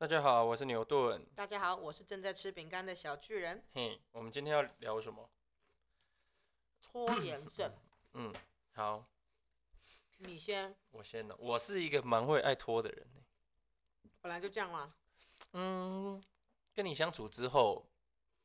[0.00, 1.22] 大家好，我是牛顿。
[1.36, 3.62] 大家好，我是正在吃饼干的小巨人。
[3.74, 5.28] 嘿，我们今天要聊什么？
[6.80, 7.70] 拖延症，
[8.14, 8.32] 嗯，
[8.72, 9.04] 好，
[10.16, 11.36] 你先，我先呢。
[11.38, 13.20] 我是一个蛮会爱拖的人呢。
[14.22, 14.94] 本来就这样嘛。
[15.52, 16.18] 嗯，
[16.72, 17.86] 跟你相处之后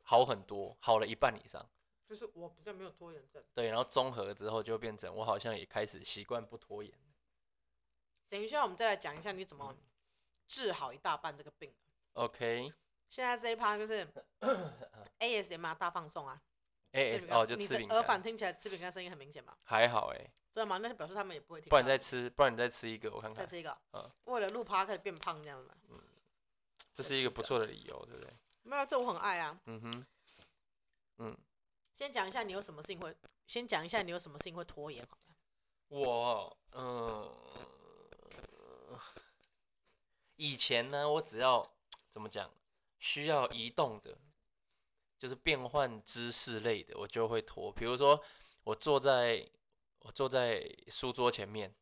[0.02, 1.66] 好很多，好了一半以上。
[2.06, 3.42] 就是我比较没有拖延症。
[3.54, 6.94] 对，然后综合之后就变成我好像也开始习惯不拖延。
[8.28, 9.74] 等一下，我们再来讲一下你怎么
[10.48, 11.74] 治好一大半这个病。
[12.14, 12.74] OK，
[13.10, 14.08] 现在这一趴就是
[15.20, 16.42] ASMR 大放送啊。
[16.92, 19.58] A 吃 S 饼干哦，就吃饼你的耳返干，听起来吃饼干声音很明显嘛？
[19.64, 20.32] 还好哎。
[20.52, 20.78] 知道吗？
[20.78, 21.70] 那就表示他们也不会听。
[21.70, 23.44] 不然你再吃，不然你再吃一个，我看看。
[23.44, 23.78] 再吃一个。
[23.92, 25.76] 嗯为了录趴可以变胖这样子嘛？
[26.94, 28.34] 这是一个不错的理由，对不对？
[28.64, 29.60] 没有，这我很爱啊。
[29.66, 30.06] 嗯哼，
[31.18, 31.38] 嗯，
[31.94, 33.14] 先讲一下你有什么事情会，
[33.46, 35.36] 先讲一下你有什么事情会拖延好了。
[35.90, 37.30] 我嗯，
[40.38, 41.76] 以前呢，我只要
[42.10, 42.52] 怎么讲，
[43.00, 44.18] 需要移动的，
[45.18, 47.72] 就是变换姿势类的，我就会拖。
[47.72, 48.22] 比如说，
[48.64, 49.48] 我坐在
[50.00, 51.74] 我坐在书桌前面，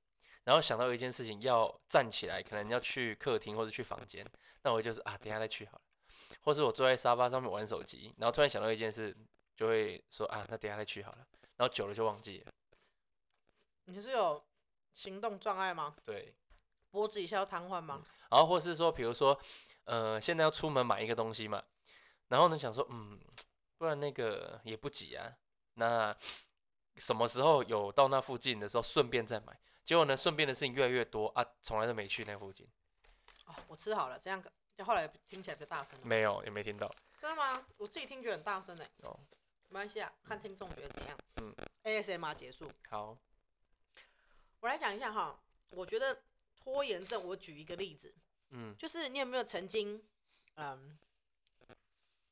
[0.43, 4.25] 然后想到一件事情要站起来，可能要去客厅或者去房间，
[4.61, 5.81] 那我就是啊，等下再去好了。
[6.41, 9.15] 或是我坐在沙发上面玩手机，然后突然想到一件事，
[9.55, 11.27] 就会说啊，那等下再去好了。
[11.55, 12.51] 然后久了就忘记了。
[13.85, 14.43] 你是有
[14.93, 15.95] 行动障碍吗？
[16.03, 16.33] 对，
[16.93, 18.03] 脖子以下要瘫痪吗？
[18.29, 19.37] 然后或是说，比如说，
[19.85, 21.63] 呃，现在要出门买一个东西嘛，
[22.27, 23.19] 然后呢想说，嗯，
[23.79, 25.33] 不然那个也不急啊，
[25.73, 26.15] 那
[26.97, 29.59] 什么时候有到那附近的时候，顺便再买。
[29.83, 32.67] 结果呢，顺便的事情越来越多啊，从来都没去那附近，
[33.47, 34.41] 哦，我吃好了，这样
[34.77, 36.05] 就后来听起来比较大声了。
[36.05, 36.93] 没有，也没听到。
[37.17, 37.65] 真的吗？
[37.77, 38.85] 我自己听觉得很大声呢。
[39.01, 39.19] 哦，
[39.69, 41.17] 没关系啊，看听众觉得怎样。
[41.41, 43.17] 嗯，ASMR 结束，好，
[44.59, 45.39] 我来讲一下哈。
[45.71, 46.21] 我觉得
[46.63, 48.13] 拖延症，我举一个例子，
[48.51, 48.73] 嗯。
[48.77, 50.01] 就是你有没有曾经，
[50.55, 50.97] 嗯，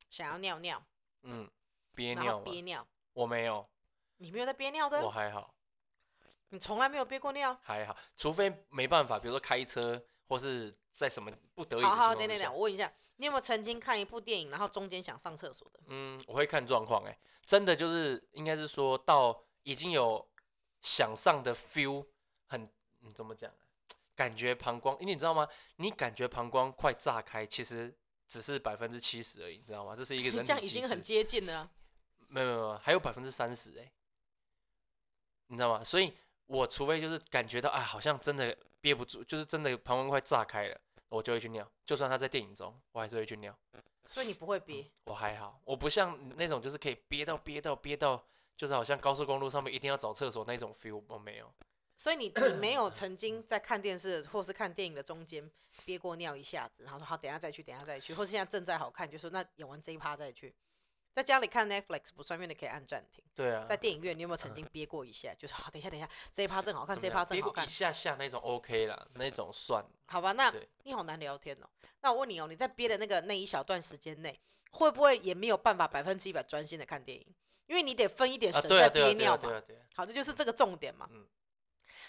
[0.10, 0.82] 想要尿尿，
[1.24, 1.50] 嗯，
[1.94, 2.46] 憋然尿吗？
[2.46, 3.68] 憋尿，我没有，
[4.18, 5.00] 你没有在憋尿的？
[5.00, 5.54] 我的，还好，
[6.50, 7.58] 你从来没有憋过尿。
[7.62, 15.80] 还好，除非没办法，比如说开车或是在什么不得已的好好，等等等，我问一下，你有没有曾经看一部电影，然后中间想上厕所的？
[15.88, 20.26] 嗯，我会看状况，哎，真的就是应该是说到已经有
[20.82, 22.08] 想上的 feel，
[22.48, 22.64] 很，
[23.02, 23.58] 嗯，怎么讲啊？
[24.16, 25.48] 感觉膀胱，因为你知道吗？
[25.78, 27.94] 你感觉膀胱快炸开，其实
[28.28, 29.96] 只是百分之七十而已，你知道吗？
[29.96, 31.72] 这是一个人体 这样已经很接近了啊。
[32.28, 33.92] 没有没有没有，还有百分之三十哎，
[35.48, 35.84] 你知道吗？
[35.84, 36.14] 所以
[36.46, 40.80] 我除非就是感觉到啊，好像真的憋不住，就是真的膀胱快炸开了，
[41.10, 41.70] 我就会去尿。
[41.86, 43.58] 就算他在电影中，我还是会去尿。
[44.08, 44.90] 所以你不会憋。
[45.06, 48.22] 我还好，我不像那种就是可以憋到憋到憋到，
[48.58, 51.54] 就是好像高速公路上面一定要找厕所那种 feel，我没有。
[52.02, 55.48] 所以你你没有曾经在看电视或是看电影的中间
[55.86, 60.52] 憋过尿一下子，然后说好等一下再去，等一下再去，或是现在正在好看，就说那演完这一趴再去。
[61.14, 63.24] 在家里看 Netflix 不算，因为你可以按暂停。
[63.36, 65.32] 对啊，在电影院，你有没有曾经憋过一下？
[65.38, 67.72] 就是好，等一下，等一下，这一趴正好看，这一趴正好看憋一。
[67.72, 69.86] 下下那种 OK 啦，那种算。
[70.08, 70.52] 好吧，那
[70.82, 71.70] 你好难聊天哦。
[72.02, 74.40] 那我问你哦，你在憋的那个那一小段时间内，
[74.72, 77.28] 会不会也没有办法百分之一百专心的看电影？
[77.68, 79.62] 因为你得分一点啊，神在憋尿嘛。
[79.94, 81.08] 好，这就是这个重点嘛。
[81.12, 81.28] 嗯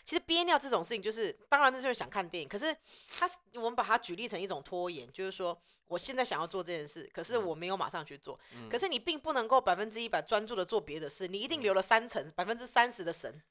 [0.05, 2.77] 其实憋尿这种事情，就是当然那就是想看电影，可是
[3.09, 13.43] 他我们把它举例成一种拖延，就是说我现在想要做这件事，可是嗯我没有马上去做，嗯可是你并不能够百分之一百专注的做别的事，你一定嗯留了三成百分之三十的神。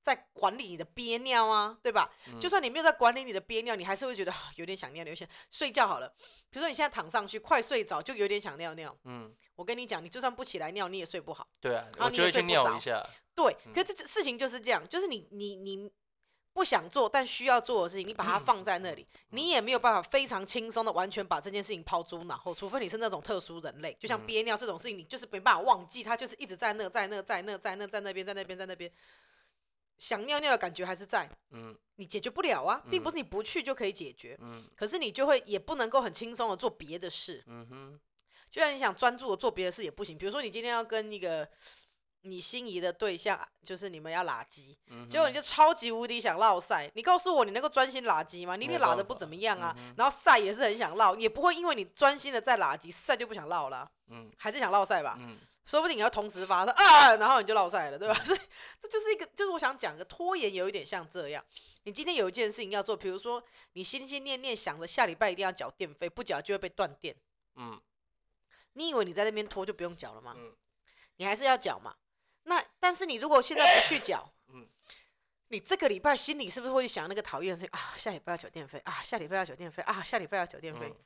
[0.00, 2.10] 在管理你的憋尿啊，对吧？
[2.28, 6.08] 嗯就算你没有在管理你的憋尿，你还是会觉得啊有点想尿尿，有点睡觉好了。
[6.48, 8.96] 比如说你现在躺上去，快睡着，就有点想尿尿。
[9.04, 11.46] 嗯，我跟你讲，你就算不起来尿，你也睡不好。
[11.60, 13.02] 对啊，然后你我就会去也睡不着尿一下。
[13.38, 15.88] 对，嗯可是这这事情就是这样，就是你你你
[16.52, 24.26] 不想做但需要做的事情，你把它放在那里，你也没有办法非常轻松的完全把这件事情抛诸脑后，除非你是那种特殊人类，就像嗯。
[24.26, 28.90] 憋尿这种事情，你就是没办法忘记，它就是一直在那在那在那在那在那边在那边在那边，
[29.98, 31.78] 想尿尿的感觉还是在，嗯。
[31.94, 34.64] 你解决不了啊，并不嗯是你不去就可以解决，嗯。
[34.74, 38.00] 可是你就会也不能够很轻松的做别的事，嗯哼，
[38.50, 41.48] 就像你想专注的做别的事也不行，比如说你今天要跟一个
[42.22, 48.56] 你心仪的对象，就是你们要拉鸡，嗯结果你就超级无敌想落赛，你告诉我你能够专心拉鸡吗？
[48.56, 55.16] 你一定拉的不怎么样啊，嗯然后赛也是很想落，也不会因为你专心的在拉鸡，赛就不想落了啊，嗯还是想落赛吧？
[55.20, 58.14] 嗯说不定你要同时发生啊，然后你就落赛了，对吧？
[58.24, 58.38] 所以
[58.80, 61.44] 这就是一个，就是我想讲的拖延有一点像这样。
[61.82, 63.42] 你今天有一件事情要做，比如说
[63.74, 67.14] 你心心念念想着下礼拜一定要缴电费，不缴就会被断电。
[67.56, 67.78] 嗯
[68.72, 70.34] 你以为你在那边拖就不用缴了吗？
[70.38, 70.54] 嗯
[71.16, 71.94] 你还是要缴嘛。
[72.48, 74.66] 那但是你如果现在不去缴，嗯
[75.48, 77.94] 你这个礼拜心里是不是会想那个讨厌的事情啊？
[77.96, 80.86] 下礼拜要缴电费啊，下礼拜要缴电费啊，下礼拜要缴电费。
[80.88, 80.96] 嗯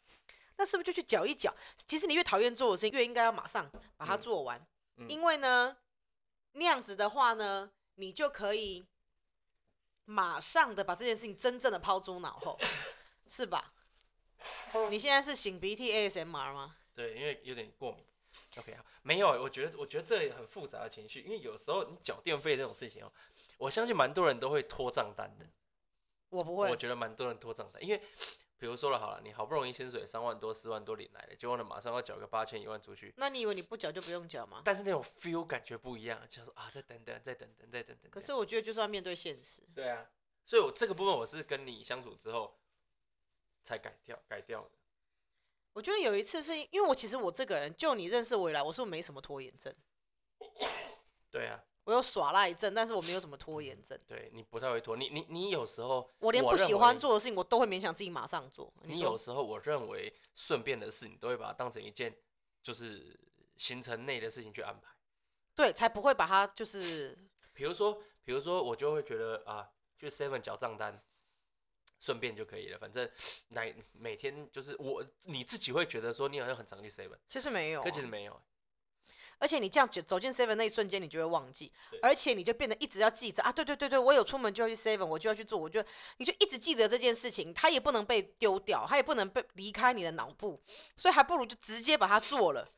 [0.56, 1.52] 那是不是就去缴一缴？
[1.86, 4.64] 其实你越讨厌做的事情，越应该要马上把它嗯做完，
[4.96, 5.76] 嗯因为呢，
[6.52, 8.84] 那样子的话呢，你就可以
[10.04, 12.58] 马上的把这件事情真正的抛诸脑后，
[13.28, 13.72] 是吧？
[14.90, 16.76] 你现在是擤鼻涕 ASMR 吗？
[16.94, 18.04] 对，因为有点过敏。
[18.56, 23.12] OK，啊，没有，我觉得我觉得这很复杂的情绪，因为有时候你缴电费这种事情哦，
[23.58, 25.46] 我相信蛮多人都会拖账单的。
[26.28, 28.00] 我不会，我觉得蛮多人拖账单，因为
[28.56, 34.62] 比如说了好了，你好不容易薪水三万多、四万多领来了，结果呢马上要缴个八千一万出去，那你以为你不缴就不用缴吗？
[34.64, 38.10] 但是那种 feel 感觉不一样，就是说啊再等等、再等等、再等等。
[38.10, 39.62] 可是我觉得就是要面对现实。
[39.74, 40.06] 对啊，
[40.46, 42.58] 所以我这个部分我是跟你相处之后
[43.64, 44.70] 才改掉改掉的。
[45.72, 49.72] 我觉得有一次是因为我其实我这个人，就你认识我以来，我是不是没什么拖延症，
[51.30, 53.98] 对啊，我有耍赖症，但是我没有什么拖延症。
[54.06, 58.72] 对你不太会拖，你你你有时候我连不喜欢做的事情，我都会勉强自己马上做。
[58.82, 62.14] 你有时候我认为顺便的事，你都会把它当成一件
[62.62, 63.18] 就是
[63.56, 64.90] 行程内的事情去安排。
[65.54, 67.18] 对，才不会把它就是
[67.52, 71.02] 比如说，比如说我就会觉得啊，去 Seven 缴账单，
[72.02, 72.78] 顺便就可以了。
[72.78, 73.08] 反正
[73.50, 78.42] 每每天就是我你自己会觉得说你好像很常去 Seven，其实没有啊、可其实没有。
[79.38, 85.84] 而且你这样走走进 seven 那一瞬间，你就会忘记，而且你就变得一直要记着啊，对对对对，我有出门就要去 seven，我就要去做，我就
[86.18, 90.62] 你就一直记着这件事情，它也不能被丢掉，它也不能被离开你的脑部，
[90.96, 92.68] 所以还不如就直接把它做了。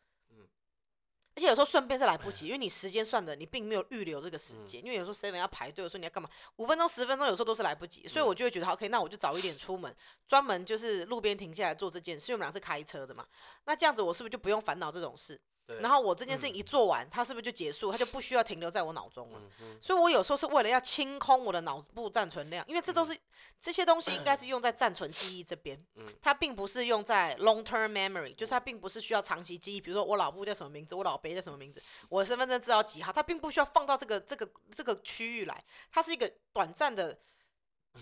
[1.34, 4.80] 嗯而且有时候顺便是来不及，因为你时间算的，你并没有预留这个时嗯间。
[4.84, 9.92] 因为有时候 seven 要排队，有时候你要干嘛，五分钟、十分钟，有时候都是来不及，所以嗯我就会觉得 OK，那我就早一点出门，
[10.28, 12.30] 专门就是路边停下来做这件事。
[12.30, 13.26] 因为我们俩是开车的嘛，
[13.64, 15.40] 那这样子我是不是就不用烦恼这种事？
[15.66, 17.90] 对，然后我这件事情一做完，它是不是就结束？
[17.90, 19.40] 它就不需要停留在我脑中了。
[19.80, 23.18] 所以我有时候是为了要清空我的脑部暂存量，因为这都是
[23.58, 29.80] 这些东西应该 是用在暂存记忆这边嗯，它并不是用在 long term memory，就是它并不是需要长期记忆。
[29.80, 37.18] 比如说我老布叫什么名字，我老伯叫什么名字，我的身份证知道几号，它并不需要放到这个这个这个区域来，它是一个短暂的。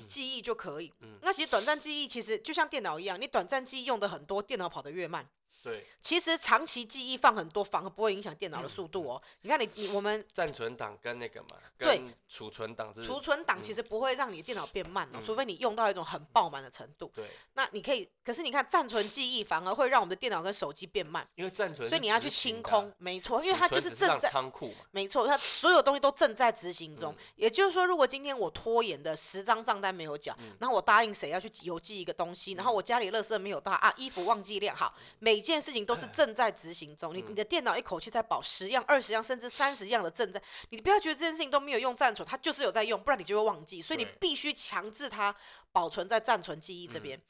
[0.09, 0.91] 记忆就可以。
[1.01, 5.29] 嗯那其实短暂记忆其实就像电脑一样，你短暂记忆用的很多，电脑跑得越慢。
[5.63, 9.23] 对，其实长期记忆放很多，反而不会影响电脑的速度哦。
[9.43, 11.49] 你看你你我们暂存档跟那个嘛，
[11.79, 17.11] 对储存档是储存档其实不会让你电脑变慢哦，嗯除非你用到一种很爆满的程度。
[17.15, 17.25] 对，
[17.55, 24.29] 那你可以，可是你看暂存记忆反而会让我们的电脑跟手机变慢，因为暂存，所以你要去清空，，没错，因为它就是正在。
[24.33, 27.13] 仓库嘛，没错，它所有东西都正在执行中。
[27.13, 37.15] 嗯也就是说，如果今天我拖延的十张账单没有缴，嗯然后我答应谁要去邮寄一个东西，然后我家里垃圾没有到啊，衣服忘记晾好，每件事情都是正在执行中。
[37.15, 40.41] 你嗯你的电脑一口气在保十样、二十样，甚至三十样的正在，
[40.71, 43.83] 你不要觉得这件事情都没有用暂存，它就是有在用，不然你就会忘记。
[43.83, 45.35] 所以你必须强制它
[45.73, 47.23] 保存在暂存记忆这嗯边。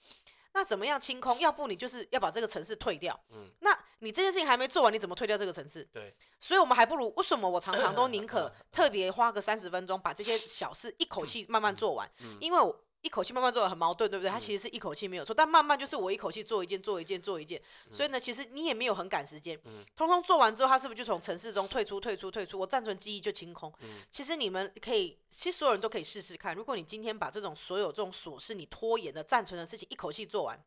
[0.54, 1.38] 那怎么样清空？
[1.40, 3.18] 要不你就是要把这个城市退掉。
[3.30, 5.82] 嗯那你这件事情还没做完，你怎么退掉这个城市？
[5.92, 14.30] 对，所以我们还不如为什么我常常都宁可 特别花个三十分钟把这些小事一口气慢慢做完，嗯因为我一口气慢慢做很矛盾，对不对？
[14.30, 17.60] 它其实是一口气没有错，但慢慢就是我一口气做一件做一件做一件，
[17.90, 22.58] 所以呢，其实你也没有很赶时间，嗯通通做完之后，它是不是就从城市中退出退出退出？
[22.58, 23.72] 我暂存记忆就清空。
[23.80, 30.58] 嗯其实你们可以，其实所有人都可以试试看，如果你今天把这种所有这种琐事你拖延的暂存的事情一口气做完。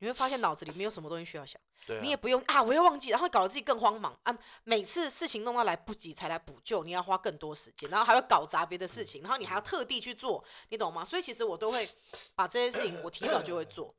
[0.00, 1.60] 你会发现脑子里没有什么东西需要想。
[1.86, 4.38] 对啊，你也不用啊，我又忘记，然后搞得自己更慌忙啊。
[4.64, 11.04] 每次事情弄到来不及才来补救，你要花更多时间，然后还会搞砸别的事情，然后你还要特地去做，你懂吗？
[11.04, 11.88] 所以其实我都会
[12.34, 13.94] 把这些事情我提早就会做，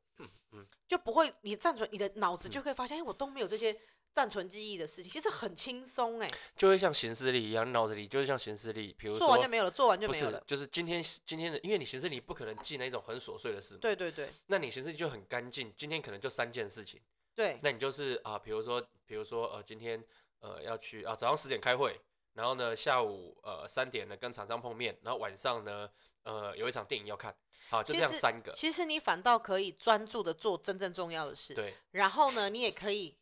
[0.52, 3.74] 嗯就不会你站出来你的脑子就会发现，哎，我都没有这些
[4.12, 10.42] 暂存记忆的事情，其实很轻松哎，就会像行事历一样，脑子里就是像行事历，比如说做完就没有了，做完就没有了，。
[10.46, 14.28] 就是今天今天的，因为你行事历不可能记那种很琐碎的事嘛，对对对。
[14.46, 17.00] 那你行事历就很干净，今天可能就三件事情，
[17.34, 20.02] 对，那你就是啊，比如说比如说呃今天
[20.40, 21.98] 呃要去啊早上十点开会，
[22.34, 25.88] 然后呢下午呃三点呢跟厂商碰面，然后晚上呢
[26.24, 27.34] 呃有一场电影要看，
[27.70, 33.16] 好就这样三个，其实你反倒可以专注的做真正重要的事，对，然后呢，你也可以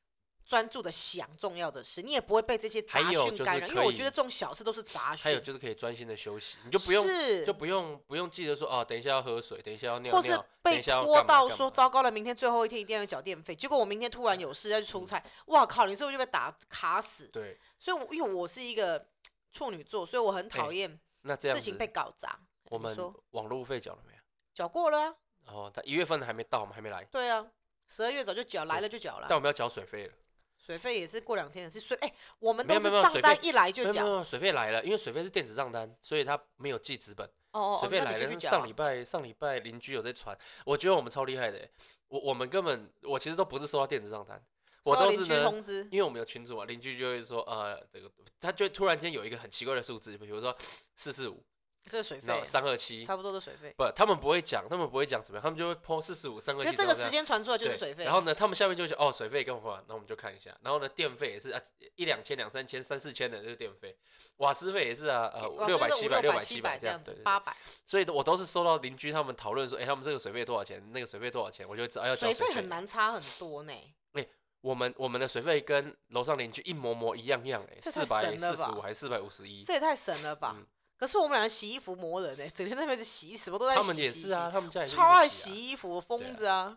[0.50, 15.86] 专注的想重要的事，你也不会被这些杂讯干扰，因为我觉得这种小事都是杂讯，还有就是可以专心的休息，你就不用是就不用不用记得说哦等一下要喝水，等一下要尿或是被拖到说糟糕了，明天最后一天一定要缴电费，结果我明天突然有事要去出差，哇靠！
[15.86, 17.28] 你是不是就被打卡死？
[17.28, 19.06] 对，所以我，因为我是一个
[19.52, 22.36] 处女座，所以我很讨哎厌那这样事情被搞砸。
[22.64, 24.18] 我们说网络费缴了没有？
[24.52, 25.14] 缴过了啊，
[25.46, 27.46] 然后他一月份还没到，我们还没来，对啊，
[27.86, 29.26] 十二月早就缴，来了就缴了啊。
[29.28, 30.12] 但我们要缴水费了。
[30.70, 41.68] 水费也是过两天的事，水哎，我们都是账单一来就讲，水费来了，因为水费是电子账单，所以他没有记资本，哦哦，水费来了，上礼拜上礼拜邻居有在传，我觉得我们超厉害的欸，
[42.06, 44.40] 我我们根本我其实都不是收到电子账单，
[44.84, 48.08] 我都是呢，因为我们有群主啊，邻居就会说呃这个，
[48.40, 50.56] 他就突然间有一个很奇怪的数字，比如说
[50.94, 51.42] 四四五，
[51.88, 53.74] 这是水费那，三二七，差不多的水费。
[53.76, 58.04] 不，他们不会讲，他们不会讲怎么样，他们就会 po 四十五、三二七，就这个时间传出来就是水费。
[58.04, 61.60] 然后呢，他们下面就讲哦，水费跟我们，然后我们就看一下，然后呢，电费也是啊，
[61.96, 63.96] 一两千、两三千、三四千的就是电费，
[64.36, 67.56] 瓦斯费也是啊，呃，六百、七百、六百、七百这样，七百这样对对，对八百。
[67.86, 72.68] 所以我都是收到邻居他们讨论说，哎，他们这个水费多少钱，那个水费多少钱，我就会知道要交水费很。
[72.68, 73.72] 难差很多呢。
[74.12, 74.26] 哎
[74.62, 80.54] 我们我们的水费跟楼上邻居一模模一样样，哎，这太四百四十五还是四百五十一，这也太神了吧！
[80.54, 80.66] 嗯
[81.00, 83.80] 可是我们两个洗衣服磨人呢、整天在那边洗，什么都在洗。
[83.80, 86.76] 他们也是啊，，他们家也是超爱洗衣服，疯子啊！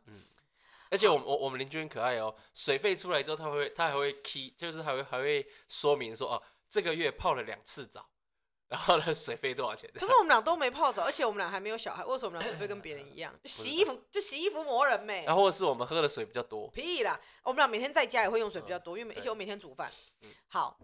[0.89, 8.07] 而且我们我我们邻居很可爱哦，水费出来之后，他会他还会 key，就是还会还会说明说哦，这个月泡了两次澡，
[8.69, 9.91] 然后呢水费多少钱？
[9.93, 13.37] 可是我们俩都没泡澡，而且我们俩还没有小孩，为什么我们俩水费跟别人一样？
[13.43, 15.25] 就洗衣服就洗衣服磨人没？
[15.25, 17.19] 然后是我们喝的水比较多，屁啦！
[17.43, 20.31] 我们俩每天在家也会用水比较嗯多，因为每而且我每天煮饭嗯。
[20.47, 20.79] 好，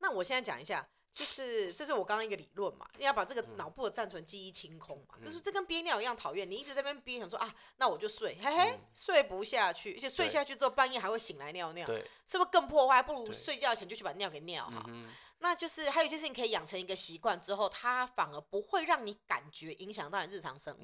[0.00, 0.86] 那我现在讲一下，
[1.16, 3.56] 就是这是我刚刚一个理论嘛，要把这个嗯。
[3.56, 13.02] 脑部的暂存记忆清空嘛，就是嗯这跟憋尿一样讨厌，你一直在那边憋，想说啊，那我就睡，嘿嘿嗯，睡不下去，而且睡下去之后半夜还会醒来尿尿，对，是不是更破坏？
[13.02, 14.84] 不如睡觉前就去把尿给尿好。
[15.38, 20.82] 那就是还有一件事情可以养成一个习惯之后，它反而不会让你感觉影响到你日常生活。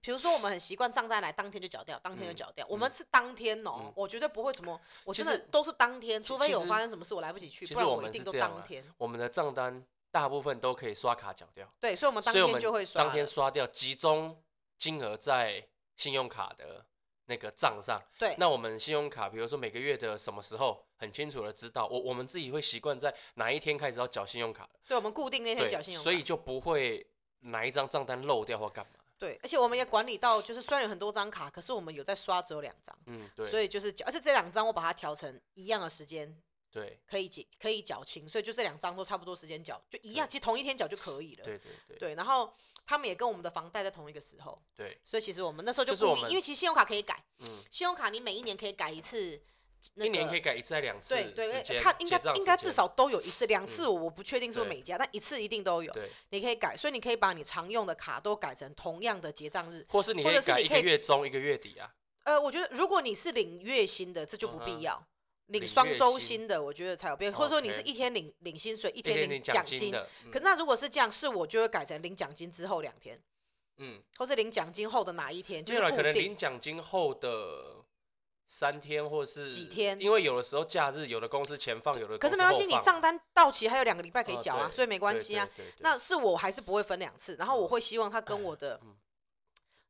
[0.00, 2.66] 比如说，我们很习惯账单来当天就缴掉，当天就嗯缴掉。
[2.68, 8.84] 我们是当天哦、嗯我绝对不会什么，我其实真的都是当天，除非有发生什么事我来不及去，不然我一定都当天。
[8.96, 13.02] 我们的账单大部分都可以刷卡缴掉，对，所以我们当天就会刷。
[13.02, 14.40] 当天刷掉，集中
[14.78, 16.86] 金额在信用卡的
[17.28, 17.98] 那个账上。
[18.18, 26.04] 对，那我们信用卡，比如说每个月的什么时候，很清楚的知道，我我们自己会习惯在哪一天开始要缴信用卡了对，我们固定那天对缴信用卡。
[26.04, 27.06] 所以就不会
[27.40, 28.92] 哪一张账单漏掉或干嘛。
[29.18, 36.34] 对，而且我们也管理到，就是虽然有很多张卡，可是我们有在刷只有两张，嗯，对，所以就是缴，而且这两张我把它调成一样的时间
[36.70, 41.44] 对可以结可以缴清，所以就这两张都差不多时间缴，就一样，其实同一天缴就可以了。
[41.44, 42.52] 对对对对，然后
[42.86, 49.40] 他们也跟我们的房贷在同一个时候，对，所以其实我们那时候就故意，就是因为其实信用卡可以改，嗯，信用卡你每一年可以改一次、
[49.94, 55.92] 那一年可以改一次还两次时对对，间，它应该应该至少都有一次，两次我不确定是不是每家，但一次一定都有。
[55.92, 59.86] 对，你可以改，所以你可以把你常用的卡都改成同样的结账日。
[59.88, 61.94] 或是你或可以改一个者是你可以月中一个月底啊。
[62.24, 65.06] 呃，我觉得如果你是领月薪的，这就不必要。
[65.48, 69.94] 领领双周薪的，我觉得才有变，或者说你是一天领领薪水，一一天领奖奖金。
[70.30, 73.20] 可那如果是这样，是我就会改成领奖金之后两天，
[73.78, 76.12] 嗯，或是领奖金后的哪一天，就是固定。
[76.14, 77.84] 领奖金后的
[78.46, 85.48] 三天或是几天因为有的时候假日有的公司前放，有的公司可是没关系，你账单到期还有两个礼拜可以哦缴啊，所以没关对系啊。
[85.78, 88.94] 那是我还是不会分两次，然后我嗯会希望他跟我的嗯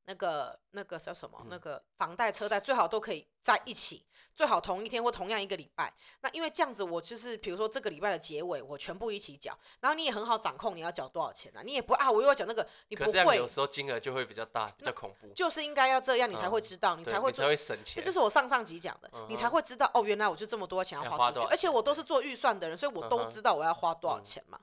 [0.08, 5.92] 那个那个叫什么，那嗯个房贷车贷最好都可以在一起，最好同一天或同样一个礼拜。
[6.22, 17.96] 那因为这样子，我就是比如说这个礼拜的结尾，我全部一起缴，然后你也很好掌控你要缴多少钱啊，你也不啊，我又要缴那个，你不会有，时候金额就会比较大，比较恐怖，就是应该要这样，你才会嗯知道，你才会才会省钱。
[17.96, 24.58] 这就是我上上集讲的，你才会知道哦，原来我就这么多钱要要花出去，而且我都是做预算的人，所以我都知道我要花多少嗯钱嘛。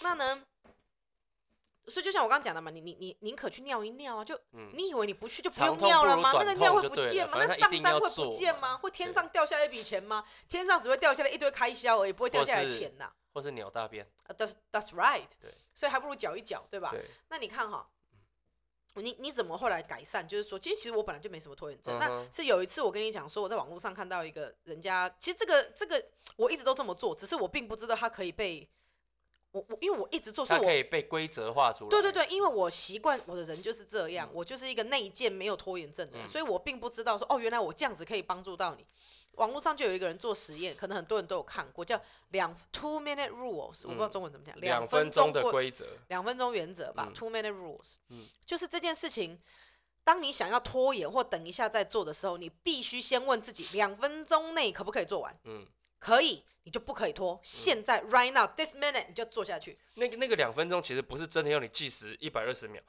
[0.00, 0.42] 那呢，
[1.88, 6.30] 所以就像我刚刚讲的嘛，你你你宁可去尿一尿啊，就嗯你以为你不去就不用尿了吗？
[6.34, 7.36] 那短个尿会不见吗？
[7.38, 8.76] 那账单会不见吗？
[8.78, 10.24] 会天上掉下来一笔钱吗？
[10.48, 13.12] 天上只会掉下来一堆开销而已，不会掉下来是钱呐。
[13.34, 15.26] 或是鸟大便，啊，That's That's right。
[15.40, 16.90] 对，所以还不如搅一搅，对吧？
[16.92, 17.88] 对，那你看哈，
[18.94, 20.26] 你你怎么后来改善？
[20.28, 21.98] 就是说，其实其实我本来就没什么拖延症。
[21.98, 26.04] 那嗯哼是有一次我跟你讲说，我在网络上看到一个人家，其实这个这个
[26.36, 28.68] 我一直都这么做，只是我并不知道它可以被
[29.52, 31.90] 我我因为我一直做，所以我可以被规则化出来。
[31.90, 34.34] 对对对，因为我习惯我的人就是这样，嗯。
[34.34, 36.28] 我就是一个内建没有拖延症的人，嗯。
[36.28, 38.84] 所以我并不知道说哦，原来我这样子可以帮助到你。
[39.32, 41.98] 网络上就有一个人做实验，可能很多人都有看过，叫
[42.30, 44.10] 两 two minute rules，我不知道嗯。
[44.10, 47.14] 中文怎么讲，两分分钟的规规则，两分钟原则吧、嗯。
[47.14, 48.26] t w o minute rules，嗯。
[48.44, 49.38] 就是这件事情，
[50.04, 55.34] 当你想要拖延或等一下再做的时候，你必须先问自己，两分钟内可不可以做完？
[55.44, 55.66] 嗯，
[56.02, 62.82] 可以，你就不可以拖，现在 right now this minute 你就做下去，那个那个两分钟其实不是真的要你计时一百二十秒，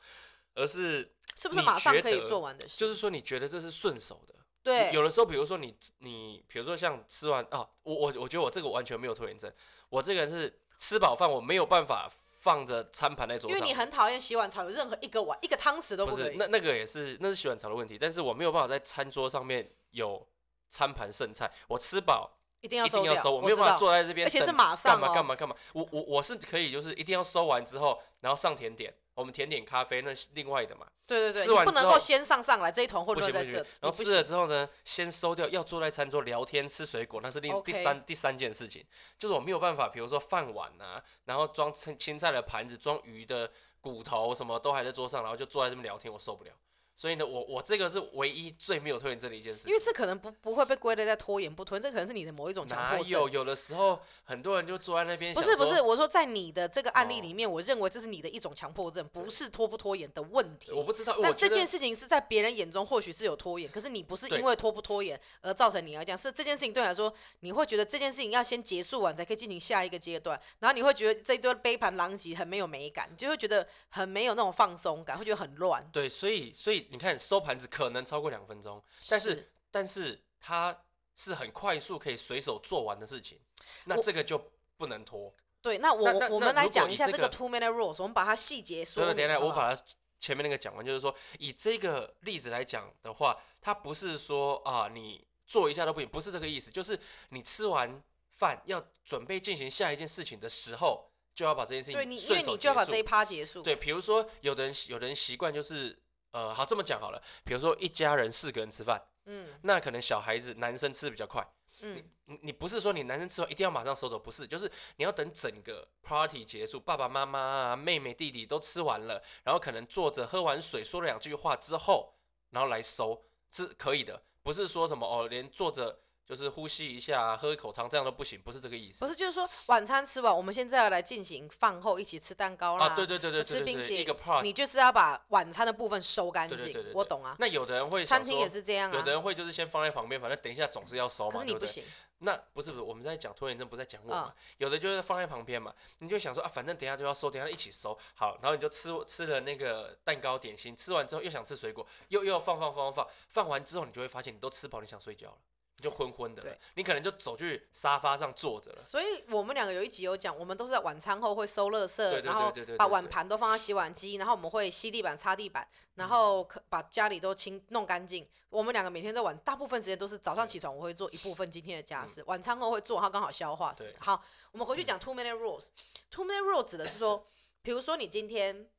[0.56, 2.80] 而是是不是马上可以做完的事？
[2.80, 4.34] 就是说你觉得这是顺手的。
[4.64, 9.54] 对，有的时候，比如说你你，比如说像吃完啊，我我我觉得我这个完全没有拖延症，
[9.90, 16.32] 我这个人是吃饱饭我没有办法放着餐盘在桌上，因为你很讨厌洗碗槽有任何一个碗一个汤匙都不可以。
[16.32, 20.26] 是那那个也是那是洗碗槽的问题，但是我没有办法在餐桌上面有
[20.70, 25.54] 餐盘剩菜，我吃饱一定要收，掉，我没有办法坐在这边，而且是马上干嘛哦干嘛干嘛。
[25.74, 38.82] 我我我是可以，就是一定要收完之后，然后上甜点，我们甜点咖啡那是另外的嘛，对对对，吃完不能够先上上来这一团混不行不行乱在这，，然后吃了之后呢，先收掉，要坐在餐桌聊天吃水果，那是另第三第三件事情，
[39.20, 43.52] 就是我没有办法，比如说饭碗啊，然后装青青菜的盘子，装鱼的
[43.82, 46.52] 骨头什么都还在桌上，然后就坐在这边聊天，我受不了。
[46.96, 49.68] 所以呢，我我这个是唯一最没有拖延症的一件事。
[49.68, 53.08] 因为这可能不不会被归类在拖延不拖延，这可能是你的某一种强迫症。
[53.10, 60.72] 有有的时候很多人就坐在那边，不是不是，，我说在你的这个案例哦里面，我认为这是你的一种强迫症，不是拖不拖延的问题。
[60.72, 75.84] 我不知道，那这件事情是在别人眼中或许是有拖延，可是你不是因为拖不拖延而造成你要这样，是这件事情对你来说，你会觉得这件事情要先结束完才可以进行下一个阶段，然后你会觉得这一堆杯盘狼藉很没有美感，你就会觉得很没有那种放松感，会觉得很乱。
[75.92, 80.84] 对，所以所以你看收盘子可能超过两分钟，但是但是它
[81.16, 83.40] 是很快速可以随手做完的事情，
[83.86, 85.34] 那这个就不能拖。
[85.62, 89.14] 对，那我我们来讲一下这个 two minute rules，我们把它细节说。
[89.14, 89.82] 等下好不好我把它
[90.20, 97.00] 前面那个讲完，就是说以这个例子来讲的话，它不是说啊你做一下都不行，不是这个意思，就是
[97.30, 103.62] 你吃完饭要准备进行下一件事情的时候，就要把这件事情对你，情因为你就要把这一趴结束。
[103.62, 105.98] 对，比如说有的人有的人习惯就是
[106.34, 109.48] 呃，好这么讲好了，比如说一家人四个人吃饭，嗯。
[109.62, 111.48] 那可能小孩子男生吃的比较快，
[111.82, 122.16] 嗯，你你不是说你男生吃完一定要马上收走，不是，就是你要等整个 party 结束，爸爸妈妈啊、妹妹弟弟都吃完了，然后可能坐着喝完水，说了两句话之后，
[122.50, 129.00] 然后来收，是可以的，不是说什么哦，连坐着就是呼吸一下、喝一口汤这样都不行，不是这个意思。
[129.00, 132.86] 不是，就是说晚餐吃完，我们现在要来进行饭后一起吃蛋糕啦。
[132.86, 136.92] 啊，对对对对吃冰淇对对对，一个淋 part，你就是要把晚餐的部分收干净对对对对。
[136.92, 138.96] 对我懂啊，那有的人会餐厅也是这样啊。
[138.96, 141.68] 有的人会就是先放在旁边，反正等一下总是要收嘛，对不对？
[141.68, 144.34] 可是你不行，那不是不是，我们在讲拖延症，不在讲我嘛？
[144.38, 155.53] 嗯有的就是放在旁边嘛，你就想说啊，反正等一下就要收，等一下一起收，好，然后你就吃吃了那个蛋糕点心，吃完之后又想吃水果，又又要放放放放放，放完之后你就会发现你都吃饱，你想睡觉了，你
[155.84, 158.78] 就昏昏的了对，你可能就走去沙发上坐着了。
[158.78, 168.28] 所以我们两个有一集有讲，我们都是在晚餐后会收垃圾，对对然后把碗盘都放到洗碗机，然后我们会吸地板、擦地板，嗯然后可把家里都清弄干净。
[168.50, 173.98] 我们两个每天在晚，大部分时间都是早上起床，我会做一部分今天的家事，晚餐后会做，然后刚好消化什么的。
[174.00, 175.68] 好，我们回去讲 two minute rules。
[176.10, 177.28] two minute rules 指的是说，
[177.62, 178.70] 比如说你今天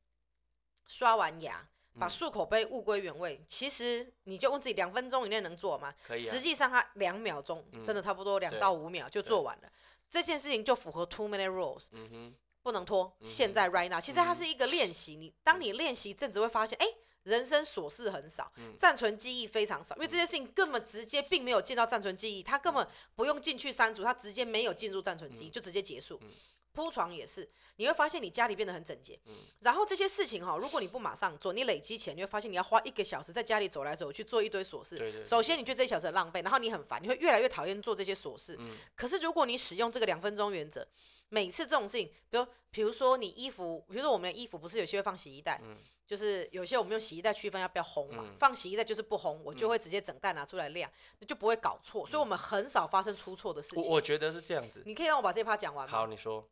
[0.87, 1.69] 刷完牙。
[1.99, 5.93] 把嗯漱口杯物归原位，其实你就问自己两分钟以内能做吗？
[6.05, 9.69] 可以啊实，际上它两秒钟，嗯真的差不多两到五秒就做完了。
[10.09, 13.15] 这件事情就符合 two minute rules，嗯哼，不能拖。
[13.19, 15.15] 嗯现在 right now，其实它嗯是一个练习。
[15.15, 16.87] 你当你练习一阵子，会发现，哎、
[17.23, 26.31] 人生琐事很少，嗯暂存记忆非常少，因为这件事情根本直接并没有进到暂存记忆，它根本不用进去删除，它直接没有进入暂存记忆，嗯就直接结束嗯。
[26.75, 29.17] 铺床也是，你会发现你家里变得很整洁。
[29.25, 34.97] 嗯然后这些事情哈，如果你不马上做，你累积起来，你会发现你要花一个小时在家里走来走去做一堆琐事。
[34.97, 38.55] 对对对首先，你觉得这一小时很浪费，然后你很烦，你会越来越讨厌做这些琐事。
[38.59, 40.85] 嗯可是如果你使用这个两分钟原则，
[41.29, 50.89] 每次这种事情，比如比如说你衣服，比如说我们的衣服不是有些会放洗衣袋，嗯就是有些我们用洗衣袋区分要不要烘嘛，嗯放洗衣袋就是不烘，我就会直接整袋拿出来晾，
[51.27, 53.83] 就不会搞错，所以我们很少发生出错的事情。
[53.83, 54.83] 我我觉得是这样子。
[54.85, 55.97] 你可以让我把这一趴讲完吗？
[55.97, 56.47] 好，你说，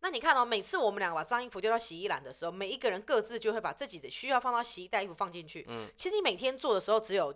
[0.00, 5.64] 那你看哦，每次我们两个把脏衣服丢到洗衣篮的时候，每一个人各自就会把自己的需要放到洗衣袋衣服放进去。
[5.68, 7.34] 嗯，其实你每天做的时候只有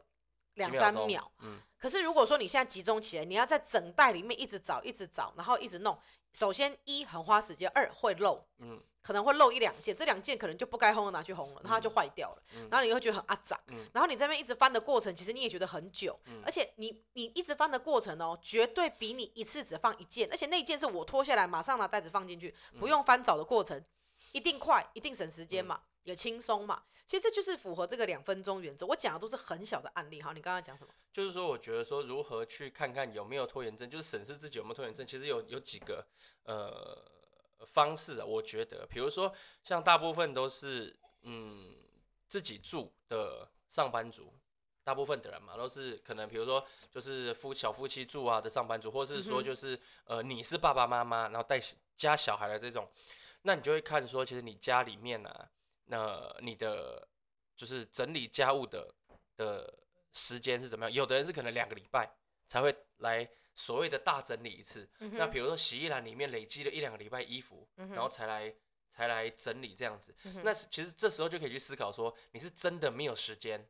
[0.54, 1.58] 两三秒，，嗯。
[1.78, 5.98] 可是如果说你现在集中起来，你要在整袋里面一直找、一直找，然后一直弄，
[6.32, 23.84] 首先一很花时间，二会漏，嗯可能会漏一两件，这两件可能就不该烘的拿去烘了，然后它就坏掉了，嗯然后你会觉得很阿杂，嗯然后你在那边一直翻的过程，其实你也觉得很久，嗯而且你你一直翻的过程哦，绝对比你一次只放一件，而且那一件是我脱下来马上拿袋子放进去，不用翻找的过程，
[24.32, 25.82] 一定快，一定省时间嘛。
[26.04, 28.84] 也轻松嘛，其实这就是符合这个两分钟原则。
[28.86, 30.20] 我讲的都是很小的案例。
[30.20, 30.92] 好，你刚刚讲什么？
[31.12, 36.04] 就是说，我觉得说如何去看看有没有拖延症，就是审视自己有没有拖延症，其实有有几个
[36.42, 37.00] 呃
[37.66, 38.24] 方式啊。
[38.24, 39.32] 我觉得，比如说
[39.64, 41.74] 像大部分都是嗯
[42.28, 44.32] 自己住的上班族，
[44.84, 52.90] 大部分的人嘛都是可能比如说就是夫小夫妻住啊的上班族，或是说就是、呃你是爸爸妈妈，然后带小家小孩的这种，
[53.42, 55.48] 那你就会看说，其实你家里面啊，
[55.84, 57.06] 那你的
[57.54, 58.92] 就是整理家务的
[59.36, 59.72] 的
[60.12, 60.92] 时间是怎么样？
[60.92, 62.10] 有的人是可能两个礼拜
[62.48, 64.88] 才会来所谓的大整理一次。
[65.00, 68.54] 嗯那比如说洗衣篮里面累积了一两个礼拜衣服，嗯然后才来
[68.90, 70.14] 才来整理这样子。
[70.24, 73.68] 嗯那其实这时候就可以去思考说，你是真的没有时间，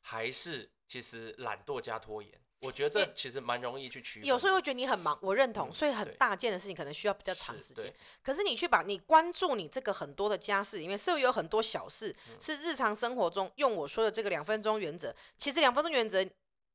[0.00, 2.32] 还是其实懒惰加拖延？
[2.60, 4.28] 我觉得这其实蛮容易去区分。
[4.28, 7.94] 有时候会觉得你很忙，我认同，嗯所以很大件的事情可能需要比较长是时间对。
[8.20, 15.14] 可是你去把你关注你这个很多的家事里面，是不是有很多小事嗯是日常生活中用我说的这个两分钟原则？
[15.36, 16.26] 其实两分钟原则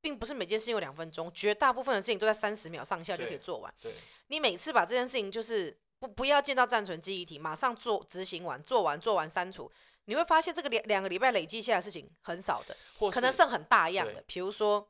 [0.04, 3.74] 并不是每件事情有两分钟，绝大部分的事情都在三十秒上下就可以做完。
[3.82, 3.96] 对，
[4.28, 9.72] 你每次把这件事情就是不不要见到暂存记忆体，马上做执行完，做完做完删除，
[10.04, 12.76] 你会发现这个两两个礼拜累积下来的事情很少的。
[13.10, 14.86] 可能剩很大样的，比如说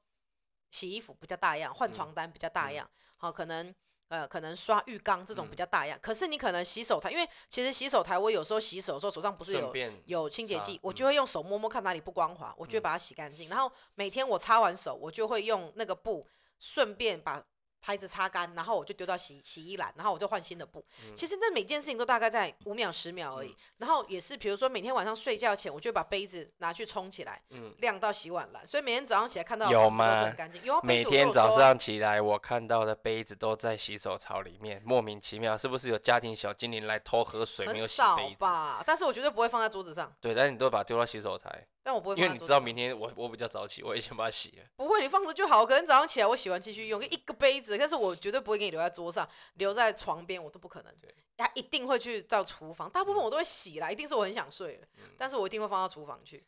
[0.72, 3.72] 洗衣服比较大样，换嗯床单比较大嗯样，好、可能
[4.14, 5.98] 呃可能刷浴缸这种比嗯较大样。
[6.00, 9.74] 可是你可能洗手台，因为其实洗手台我有时候洗手的时候手上不是有
[10.06, 13.50] 有清洁擦剂，我嗯就会用手摸摸看哪里不光滑，我就会嗯把它洗干净。
[13.50, 16.28] 然后每天我擦完手，我就会用那个布
[16.60, 17.44] 顺便把。
[17.84, 20.80] 台子擦干，然后我就丢到洗洗衣篮，然后我就换新的布。
[21.04, 23.54] 嗯其实那每件事情都大概在五秒、十秒而已。
[23.78, 30.64] 然后也是，比如说每天晚上睡觉前，我就把杯子拿去冲起来，嗯，晾到洗碗篮，所以每天早上起来看到有吗很干净。
[30.64, 38.36] 有啊，每天早上起来，我看到的杯子都在洗手槽里面，莫名其妙，是不是有家庭小精灵来偷喝水，没有洗很少？
[38.40, 44.64] 吧，但是我绝对不会放在桌子上，对，但是你都把它丢到洗手台，但我不会因为你知道明天我我比较早起，我已经把它洗了。
[44.76, 45.66] 不会，你放着就好。
[45.66, 51.14] 可能早上起来我洗完继续用，一个杯子，但是我绝对不会给你留在桌上，留在床边我都不可能对。
[51.36, 56.42] 他一定会去到厨房，大部分嗯我都会洗啦，一定是我很想睡了，嗯但是我一定会放到厨房去。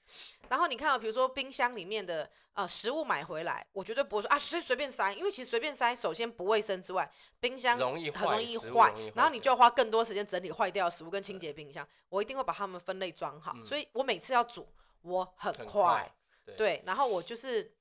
[0.48, 11.86] 然后你看到，比如说冰箱里面的呃食物买回来，我绝对不会说啊随随便塞，因为其实随便塞，首先不卫生之外，冰箱容易很容易坏然后你就要花更多时间整理坏掉的食物跟清洁冰箱。
[12.08, 14.66] 我一定会把它们分类装好，嗯所以我每次要煮，
[15.06, 16.16] 我很很快快，
[16.46, 17.76] 对对，然后我就是，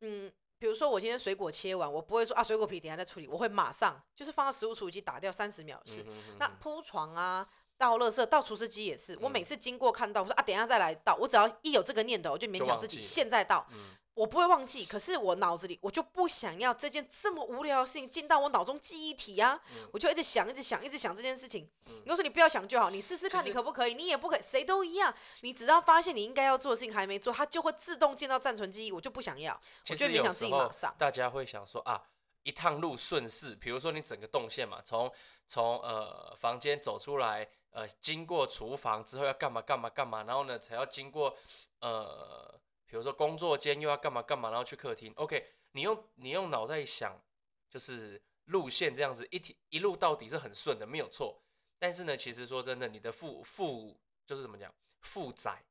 [0.00, 6.02] 嗯，比如说我今天水果切完，我不会说啊水果皮等下再处理，我会马上就是放到食物处理机打掉三十秒的事。
[6.02, 7.48] 嗯哼哼哼那铺床啊。
[7.80, 9.16] 倒垃圾，倒厨师机也是。
[9.20, 11.14] 我每嗯次经过看到，我说啊，等一下再来倒。
[11.14, 13.64] 我只要一有这个念头，我就勉强自己现在倒。
[13.70, 13.78] 嗯
[14.18, 21.70] 我不会忘记，可是我脑子里我就不想要这件这么无聊的事情进到我脑中记忆体啊，嗯我就一直想，一直想，一直想这件事情。
[21.86, 25.14] 嗯你说你不要想就好，你试试看你可不可以，你也不可以，谁都一样。
[25.42, 29.54] 你只要发现你应该要做的事情还没做，它就会自动进到暂存记忆，我就不想要，
[29.88, 30.92] 我就会勉强自己马上。
[30.98, 32.02] 大家会想说啊，
[32.42, 35.08] 一趟路顺势，比如说你整个动线嘛，从
[35.46, 41.36] 从呃房间走出来，呃经过厨房之后要干嘛干嘛干嘛，然后呢才要经过
[41.80, 45.12] 呃比如说工作间又要干嘛干嘛，然后去客厅。
[45.16, 47.22] OK，你用你用脑袋想，
[47.68, 51.40] 就是路线这样子一一路到底是很顺的，没有错。
[51.78, 55.62] 但是呢，其实说真的，你的负负就是怎么讲，负载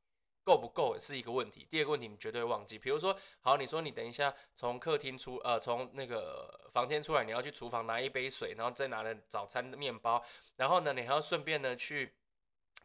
[0.43, 1.67] 够不够是一个问题。
[1.69, 2.79] 第二个问题，你绝对会忘记。
[2.79, 10.23] 比如说，好，你说你等一下从客厅出，呃，从那个房间出来，你要去厨房拿一杯水，然后再拿了早餐的面包，
[10.55, 12.15] 然后呢，你还要顺便呢去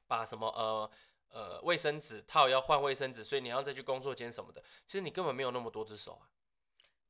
[0.08, 0.90] 把什么呃
[1.32, 4.62] 呃卫生纸套要换卫生纸，所以你要再去工作间什么的。
[4.86, 6.30] 其实你根本没有那么多只手啊。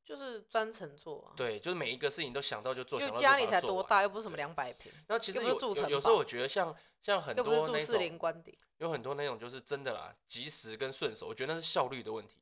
[0.03, 1.33] 就是专程做啊。
[1.37, 3.47] 对，就是每一个事情都想到就做，因为家里。
[3.47, 8.57] 才多大，又不是什么对两百平，然后其实有有有时候我觉得像像很多那种官邸。
[8.79, 12.35] 有很多那种就是真的啦，及时跟顺手，我觉得那是效率的问题。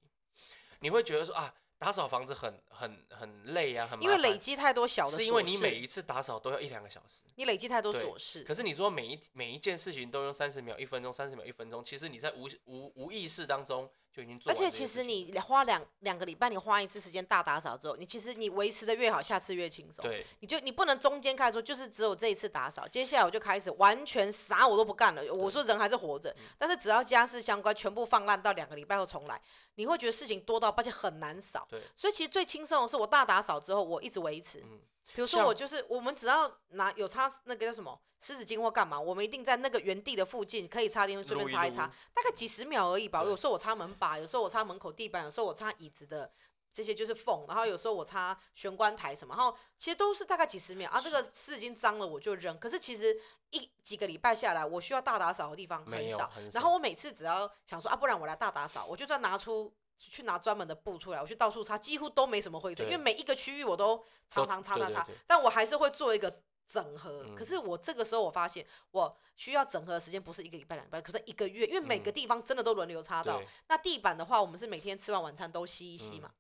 [0.80, 7.24] 你会觉得说啊，打扫房子很很很累啊，很麻因为累积太多小的琐事，是因为你每一次打扫都要一两个小时。
[7.38, 8.44] 你累积太多琐事。
[8.44, 14.56] 可是你说每一每一件事情都用三十秒、一分钟、三十秒、一分钟，其实你在无无无意识当中就已经做而。
[14.56, 20.04] 且其实你花两两个礼拜，你花一次时间大打扫之后，你其实你维持的越好，下次越轻松。
[20.04, 25.34] 对你就你不能中间开始说，就是只有这一次打扫，接下来我就开始完全啥我都不干了。
[25.34, 29.42] 我说人还是活着，嗯但是只要家事相关全部放烂到两个礼拜后重来，
[29.76, 31.68] 你会觉得事情多到而且很难扫。
[31.70, 34.60] 对，所以其实最轻松的是我大打扫之后，我一直维持。
[34.60, 34.80] 嗯，
[35.14, 43.22] 比如说我就是我们只要拿有擦那个叫什么湿纸巾或干嘛，我们一定在那个原地的附近可以擦地方顺便擦一擦，大概几十秒而已吧。
[43.22, 46.32] 对有时候我擦门把，有时候我擦门口地板，有时候我擦椅子的
[46.72, 51.02] 这些就是缝，然后有时候我擦玄关台什么，然后其实都是大概几十秒啊。
[51.02, 53.16] 这个湿纸巾脏了我就扔，可是其实
[53.50, 56.28] 一几个礼拜下来，我需要大打扫的地方很少。
[56.30, 59.74] 很少然后我每次只要想说啊，不然我来大打扫，我就算拿出。
[60.10, 67.24] 去拿专门的布出来，我去到处擦，几乎都没什么灰尘，因为每一个区域我都常常擦擦擦但我还是会做一个整合。
[67.28, 72.14] 嗯可是我这个时候我发现，我需要整合的时间不是一个礼拜两个礼拜，可是一个月，因为每个嗯。
[72.14, 73.38] 地方真的都轮流擦到。
[73.38, 73.48] 对。
[73.68, 76.22] 那地板的话，我们是每天吃完晚餐都吸一吸嗯。
[76.22, 76.32] 嘛，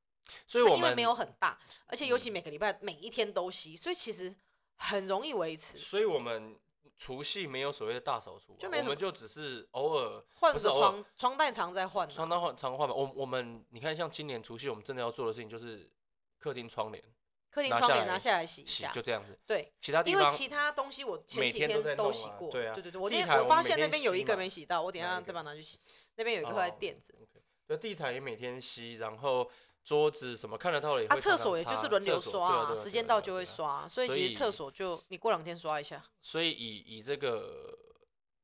[0.47, 2.33] 所以我们因为没有很大，而且尤其嗯。
[2.33, 4.33] 每个礼拜每一天都吸，所以其实
[4.77, 5.77] 很容易维持。
[5.77, 6.57] 所以我们
[7.01, 12.93] 除夕没有所谓的大扫除啊、就我们就只是偶尔换个床床单常在换啊、常常换常换嘛。
[12.93, 15.89] 我我们你看，像今年除夕我们真的要做的事情就是
[16.37, 17.03] 客厅窗帘
[17.49, 19.01] 客厅窗帘拿下来洗一，下就。
[19.01, 19.35] 这样子。
[19.47, 25.79] 对，其他地方因为其他东西我前几天都洗过，啊对啊对对，我地那天我发现那边有一个没洗到，我等一下再把它拿去洗。
[26.17, 27.17] 那边有一个垫子
[27.65, 29.49] 对，地毯也每天吸，然后
[29.83, 36.03] 桌子什么看得到的也啊，会常常厕所也就是轮流刷啊，时间到就会刷，所以其实厕所就你过两天刷一下。
[36.21, 37.77] 所以以以这个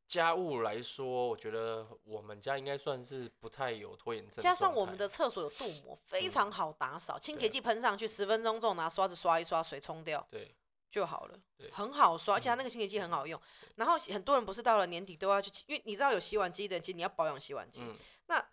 [0.08, 4.42] 家务来说，我觉得我们家应该算是不太有拖延症。
[4.42, 10.56] 加上我们的厕所有镀膜，非嗯常好打扫，清洁剂喷上去，十分钟之后拿刷子刷一刷，水冲掉对
[10.90, 13.40] 就好了对，很好刷，而且它嗯那个清洁剂很好用。
[13.76, 17.82] 然后很多人不是到了年底都要去清，因为你知道有洗碗机的，其实你要保养洗碗机。
[17.84, 17.96] 嗯
[18.30, 18.44] 那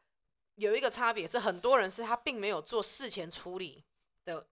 [0.57, 3.83] 有一个差别是，很多人是他并没有做事前处理
[4.25, 4.47] 的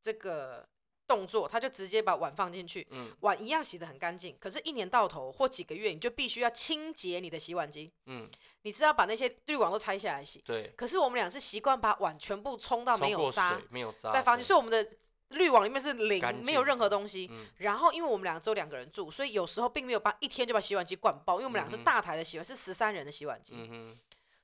[0.00, 0.66] 这个
[1.06, 4.36] 动作，他就直接把碗放进去，嗯碗一样洗得很干净。
[4.38, 8.28] 可是，一年到头或几个月，你就必须要清洁你的洗碗机，嗯，
[8.62, 10.40] 你是要把那些滤网都拆下来洗。
[10.44, 14.96] 对，可是我们俩是习惯把碗全部冲到没有渣水，没有渣再放进去，所以我们的
[15.30, 17.28] 滤网里面是零，干没有任何净东西。
[17.30, 23.54] 嗯然后，因为我们两个只有两个人住，所以有时候并没有把一天就把洗碗机灌爆，因为我们两个是大台的洗碗，是十三人的洗碗机。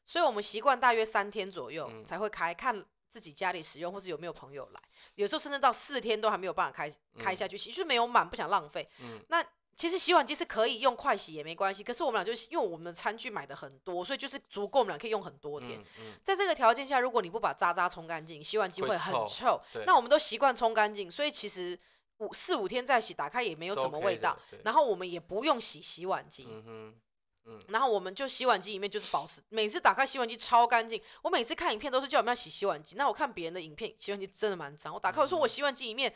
[0.04, 4.80] 所以我们习惯大约三天左右嗯才会开，看自己家里使用或是有没有朋友来，
[5.14, 8.88] 有时候甚至到四天都还没有办法开开下去洗，就是没有满，不想浪费。
[9.00, 9.44] 嗯那
[9.76, 15.80] 其实洗碗机是可以用快洗也没关系，可是我们俩就是因为我们的餐具买的很多，所以就是足够我们俩可以用很多天。
[15.80, 21.76] 嗯嗯，在这个条件下，如果你不把渣渣冲干净，洗碗机会会很臭那我们都习惯冲干净，所以其实
[22.18, 24.38] 五四五天再洗，打开也没有什么味道。
[24.48, 26.46] 对然后我们也不用洗洗碗机。
[26.48, 27.00] 嗯哼，
[27.46, 31.00] 嗯然后我们就洗碗机里面就是保持，每次打开洗碗机超干净。
[31.22, 34.94] 我每次看影片都是叫我们要洗洗碗机，那我看别人的影片，洗碗机真的蛮脏。
[34.94, 36.14] 我打开我说我洗碗机里面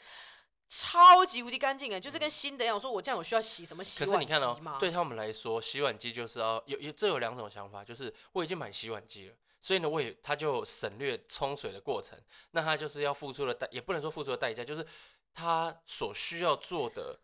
[0.68, 2.76] 超级无敌干净哎，就是跟新的一样。
[2.76, 12.18] 我说我这样有需要洗什么洗碗机可是你看哦吗？，对他们来说，洗碗机就是要有有这有两种想法，就是我已经买洗碗机了，所以呢，我也他就省略冲水的过程，
[12.50, 14.86] 那他就是要付出的代，也不能说付出的代价，就是
[15.32, 17.18] 他所需要做的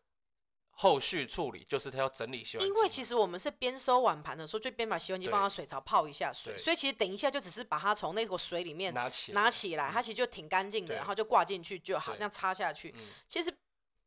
[0.76, 2.68] 后续处理，就是他要整理洗碗机。
[2.68, 12.18] 因为其实我们是边收碗盘的时候，就边把洗碗机放到水槽泡一下水，所以其实等一下就只是把它从那个水里面拿起拿起来，它其实就挺干净的，然后就挂进去就好，对。
[12.18, 12.92] 这样插下去。
[12.96, 13.06] 嗯。
[13.28, 13.54] 其实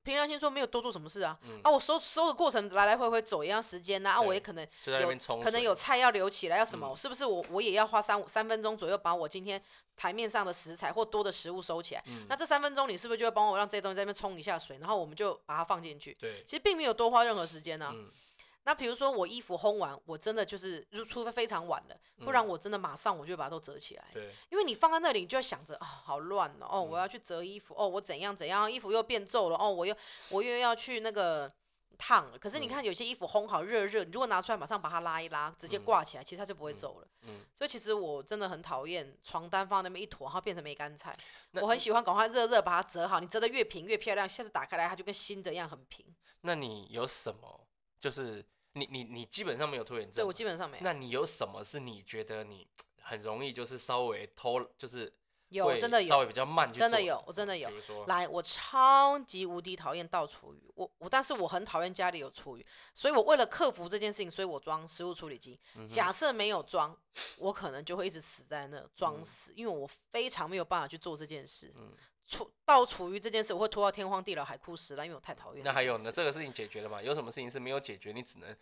[0.08, 1.38] 凭良心说，没有多做什么事啊。
[1.44, 9.62] 嗯啊，我收收的过程来来回回走一样时间呐、啊，我也可能有可能有菜要留起来，要什么，嗯是不是我我也要花三三分钟左右把我今天
[9.98, 12.04] 台面上的食材或多的食物收起来？
[12.08, 16.16] 嗯那这三分钟你是不是就会帮我让这些东西在那边冲一下水，然后我们就把它放进去？
[16.18, 18.10] 对，其实并没有多花任何时间呢、嗯
[18.68, 24.04] 那比如说我衣服烘完，我真的就是，如除非非常晚了，不然我真的马上我就会把它都折起来。
[24.50, 29.96] 因为你放在那里，你就要想着啊、好乱哦，哦，我嗯要去折衣服，哦，我怎样怎样，衣服又变皱了，哦，我又
[30.32, 31.50] 我又要去那个
[31.98, 32.38] 烫了。
[32.38, 37.08] 可是你嗯看有些衣服烘好热热，你如果拿出来马上把它拉一拉，直接嗯挂起来，其实它就不会嗯皱了。
[37.22, 41.16] 嗯，所以其实我真的很讨厌床单放那边一坨，然后变成梅干菜。
[41.54, 46.06] 我很喜欢赶快热热把它折好，你折得越平越漂亮，下次打开来它就跟新的一样很平。
[46.42, 47.64] 那你有什么？
[48.00, 48.46] 就是
[48.78, 50.84] 你你你基本上没有拖延症对，我基本上没有。
[50.84, 52.68] 那你有什么是你觉得你
[53.02, 55.14] 很容易就是稍微偷，就是
[55.50, 65.58] 有真的有稍微比较慢真的有我真的有比如说，来，我超级无敌讨厌倒厨余，我我但是我很讨厌家里有厨余，所以我为了克服这件事情，所以我装食物处理机。
[65.76, 66.96] 嗯假设没有装，
[67.38, 71.72] 我可能就会一直死在那装嗯死，因为我非常没有办法去做这件事。
[71.78, 71.94] 嗯
[72.28, 75.64] 厨倒厨余这件事，我会拖到天荒地老、海枯石烂，因为我太讨厌。
[75.64, 76.12] 那还有呢？？
[76.12, 77.02] 这个事情解决了吗？
[77.02, 78.12] 有什么事情是没有解决？
[78.12, 78.56] 你只能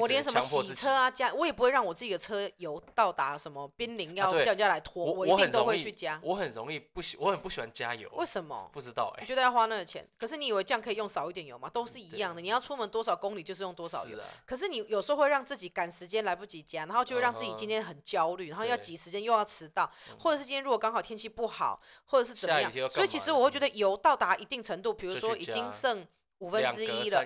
[0.00, 6.20] 我连什么洗车啊加，我也不会让我自己的车油到达什么濒临要叫人家来拖，我我一定都会去加。
[6.22, 8.08] 我很容易不喜，我很不喜欢加油。
[8.14, 8.70] 为什么？
[8.72, 10.08] 不知道哎、你觉得要花那个钱？
[10.18, 11.68] 可是你以为这样可以用少一点油吗？
[11.70, 12.40] 都是一对样的。
[12.40, 14.18] 你要出门多少公里就是用多少油。
[14.46, 26.06] 可是你有时候会让自己赶时间来不及加，然后就会让自己今天很焦虑，然后要对挤时间又要迟到，或者是今天如果刚好天气不好，或者是怎么样所以其实我会觉得油到达一定程度，比如说已经剩
[26.42, 27.24] 五分之一了。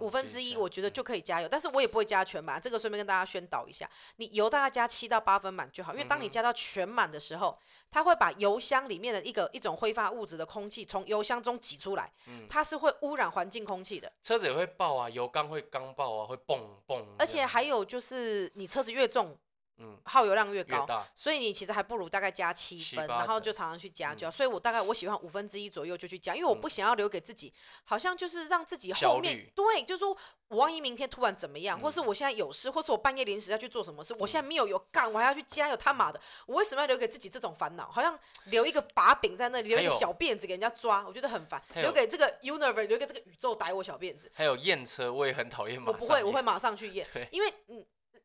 [0.00, 2.60] 五分之一，我觉得就嗯可以加油，但是我也不会加全满。
[2.60, 7.58] 这个顺便跟大家宣导一下，你油大概加七到八分满就好，因为当你加到全满的时候，
[7.90, 14.10] 它会把油箱里面的一个一种挥发物质的空气从油箱中挤出来，嗯它是会污染环境空气的。
[14.22, 17.06] 车子也会爆啊，油缸会刚爆啊，会蹦蹦。
[17.18, 19.36] 而且还有就是，你车子越重，
[19.78, 19.98] 嗯。
[20.04, 24.16] 耗油量越高，越，所以你其实还不如大概加七分，然后就常常去加嗯。
[24.16, 24.30] 就好。
[24.30, 27.52] 所以我大概我喜欢五分之一左右就去加，因为我不嗯想要留给自己，
[27.84, 30.16] 好像就是让自己后面对，就是说
[30.48, 37.90] 我万一明天突然怎么样，或是嗯我现在有事，或是我半夜临时要去做什么事，我现在没有有干，我还要去加油，他妈的，我为什么要留给自己这种烦恼？
[37.90, 41.62] 好像留一个把柄在那里，留一个小辫子给人家抓，我觉得很烦。
[41.74, 44.30] 留给这个 universe，留给这个宇宙逮我小辫子。
[44.34, 47.84] 还有验车，我也很讨厌我不会，我会马上去验， 因为嗯，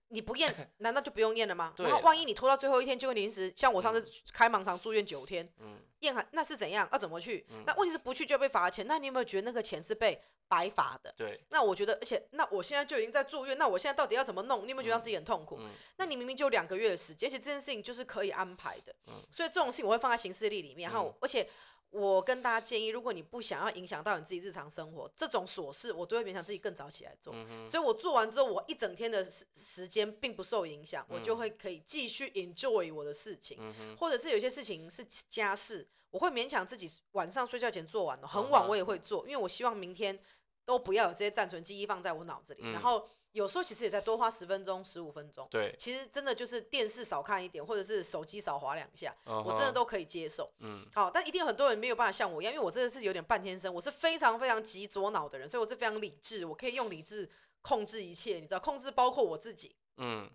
[0.10, 1.74] 你不验， 难道就不用验了吗？
[1.78, 6.88] 然后万一你拖到最后一天，就会临时，像我上次开盲肠住院九天，嗯验还那是怎样？
[6.92, 7.46] 要怎么去？
[7.50, 11.14] 嗯那问题是不去就要被罚钱，那你有没有觉得那个钱是被白罚的？
[11.18, 14.66] 对，那我觉得，而且那我现在就已经在住院，那我现在到底要怎么弄？
[14.66, 15.58] 你有没有觉得让自己很痛苦？
[15.60, 20.90] 嗯那你明明就有两个月的时间，而且这件事情就是可以安排的，嗯所以这种事情我会放在行事历里面。
[20.90, 21.48] 然后，而且
[21.92, 27.34] 我跟大家建议，如果你不想要影响到你自己日常生活，这种琐事我都会勉强自己更早起来做。
[27.66, 33.58] 所以我做完之后，我一整天的时时间并不受影响，我就嗯会可以继续 enjoy 我的事情，
[33.98, 40.20] 或者是有些事情是家事，我会勉强自己晚上睡觉前做完的，很晚我也会做，因为我希望明天
[40.66, 42.62] 都不要有这些暂存记忆放在我脑子里。
[42.64, 50.52] 嗯然后有时候其实也在多花十分钟、十五分钟，对，其实真的就是电视少看一点，或者是手机少划两下，我我真的都可以接受。
[50.60, 57.30] 嗯好，但一定有很多人没有办法像我一样，因为我真的是有点半天生，我是非常非常极左脑的人，所以我是非常理智，我可以用理智
[57.62, 59.76] 控制一切，你知道，控制包括我自己。
[59.98, 60.30] 嗯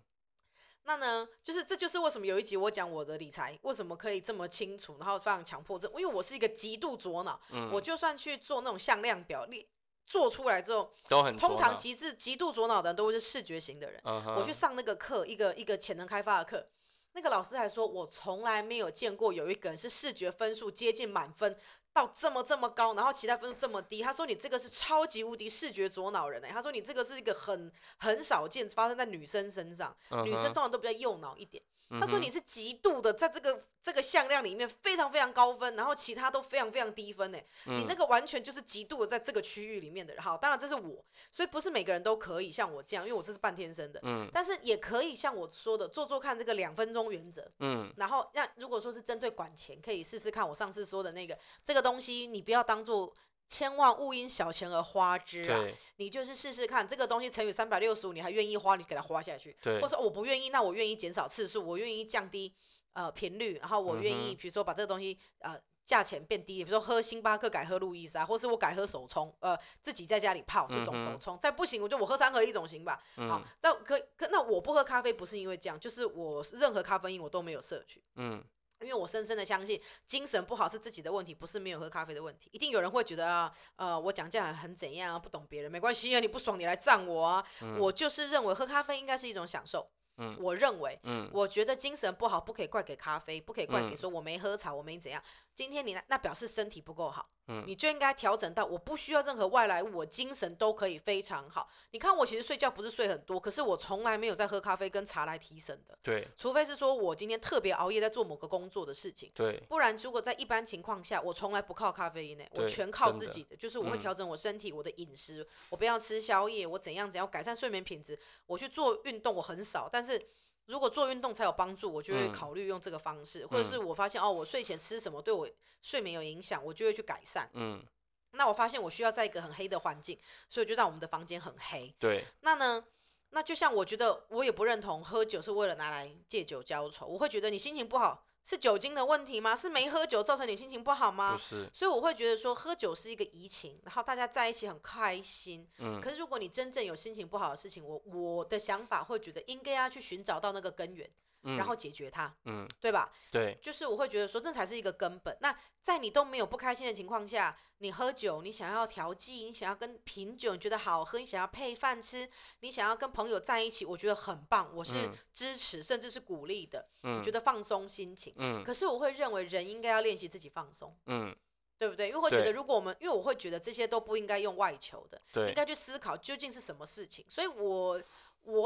[0.87, 9.67] 那呢，就是这就是为什么有一集我讲我的理财为什么可以这么清楚，然后非常强迫症，因为我是一个极度左脑，嗯，我就算去做那种向量表，列
[10.05, 14.01] 做出来之后，都很通常极致极度左脑的人都会是视觉型的人。
[14.03, 16.67] 我去上那个课，一个一个潜能开发的课，
[17.13, 21.57] 那个老师还说，我从来没有见过有一个人是视觉分数接近满分
[21.93, 24.01] 到这么这么高，然后其他分数这么低。
[24.01, 31.63] 他说你这个是超级无敌视觉左脑人哎、他说你这个是一个很很少见发生在女生身上，女生通常都比较右脑一点。
[31.89, 37.37] 他说你是极度的在这个这个向量里面非常非常高分，然后其他都非常非常低分呢。
[37.65, 40.23] 你那嗯个完全就是极度的在这个区域里面的人。
[40.23, 43.99] 好，当然这是我，所以不是每个人都可以像我这样，因为我这是半天生的。
[44.03, 47.49] 嗯但是也可以像我说的，做做看这个两分钟原则。
[47.59, 53.13] 嗯然后那如果说是针对管钱，可以试试看我上次说的那个这个东西，你不要当做。
[53.47, 55.63] 千万勿因小钱而花之啊！
[55.97, 59.55] 你就是试试看，这个东西乘以三百六十五，你还愿意花，你给它花下去。
[59.61, 62.53] 对或者说我不愿意，那我愿意减少次数，我愿意降低
[62.93, 72.99] 呃频率，然后我愿意嗯比如说把这个东西呃价钱变低，比如说喝星巴克改喝路易莎，或是我改喝手冲，呃自己在家里泡这种手冲，再不行我就我喝三合一总行吧。
[73.15, 78.03] 好嗯，那可可那我不喝咖啡不是因为这样，就是我任何咖啡因我都没有摄取。
[78.15, 78.43] 嗯
[78.81, 82.49] 因为我深深的相信，精神不好是自己的问题，不是没有喝咖啡的问题。
[82.51, 87.45] 一定有人会觉得啊，呃，我讲这样很怎样啊，不懂别人没关系啊，你不爽你来赞我啊。
[87.61, 89.89] 嗯我就是认为喝咖啡应该是一种享受。
[90.17, 95.21] 嗯我认为，嗯我觉得精神不好不可以怪给咖啡，不可以怪给嗯说我没喝茶，我没怎样。
[95.53, 97.63] 今天你那那表示身体不够好，嗯。
[97.67, 101.69] 你就应该调整到我不需要任何外来物，我精神都可以非常好。
[101.91, 106.27] 你看我其实睡觉不是睡很多，可是我从来没有在喝咖啡跟茶来提神的，对。
[106.37, 109.31] 除非是说我今天特别熬夜在做某个工作的事情。
[109.35, 109.61] 对。
[109.67, 113.99] 不然，如果在一般情况下，我从来不靠咖啡因呢，我全靠自己的，就是我会嗯。
[113.99, 120.23] 调整我身体、我的饮食，我不要吃宵夜，我怎样怎样改善睡眠品质，我去做运动，我很少，但是
[120.65, 125.49] 如果做运动才有帮助，我就会嗯考虑用这个方式，或者是我发现哦，我睡前吃什么对我
[125.81, 127.49] 睡眠有影响，我就会去改善。
[127.53, 127.83] 嗯
[128.31, 131.95] 那我发现我需要在一个很黑的环境，所以就让我们的房间很黑。
[131.99, 132.83] 对那呢？
[133.29, 137.05] 那就像我觉得，我也不认同喝酒是为了拿来借酒浇愁。
[137.05, 139.55] 我会觉得你心情不好是酒精的问题吗？
[139.55, 141.39] 是没喝酒造成你心情不好吗不？
[141.41, 145.67] 是所以我会觉得说，喝酒是一个怡情，然后大家在一起很开心。
[145.79, 151.09] 嗯可是如果你真正有心情不好的事情，我我的想法会觉得应该要去寻找到那个根源，
[151.45, 153.09] 嗯然后解决它，嗯对吧？
[153.31, 155.37] 对就是我会觉得说，这才是一个根本。
[155.39, 162.29] 那在你都没有不开心的情况下，你喝酒，你想要调剂，你想要跟品酒，你觉得好喝，你想要配饭吃，
[162.59, 166.89] 你想要跟朋友在一起，我觉得很棒，我是嗯支持甚至是鼓励的。
[167.03, 168.33] 嗯我觉得放松心情。
[168.37, 171.35] 嗯可是我会认为人应该要练习自己放松，嗯
[171.77, 172.07] 对不对？
[172.07, 177.25] 因为会觉得如果我们，因为我会觉得这些都不应该用外求的，应该去思考究竟是什么事情。
[177.27, 178.01] 所以我我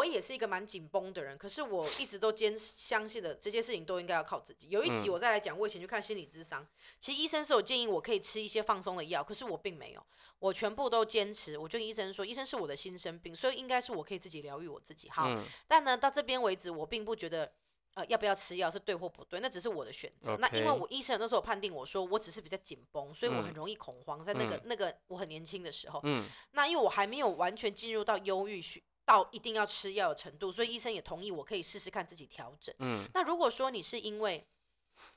[0.05, 4.67] 也是一个蛮紧绷的人，可是我一直都坚相信的这些事情都应该要靠自己。
[4.69, 6.67] 有一集嗯我再来讲，我以前去看心理咨商，
[6.99, 10.05] 其实医生是有建议我可以吃一些放松的药，可是我并没有，
[10.39, 11.57] 我全部都坚持。
[11.57, 15.09] 我就跟医生说，医生是我的心生病，所以应该是我可以自己疗愈我自己。
[15.09, 17.51] 好，嗯但呢，到这边为止，我并不觉得。
[17.95, 20.37] 呃，要不要吃药是对或不对，那只是我的选择。
[20.37, 25.99] 那因为我医生那时候有判定我说我只是比较紧绷，所以我很嗯容易恐慌，在那个、嗯那个我很年轻的时候。
[26.03, 32.73] 嗯那因为我还没有完全进入到忧郁需到一定要吃药的程度，所以医生也同意我可以试试看自己调整。
[32.77, 34.45] 嗯那如果说你是因为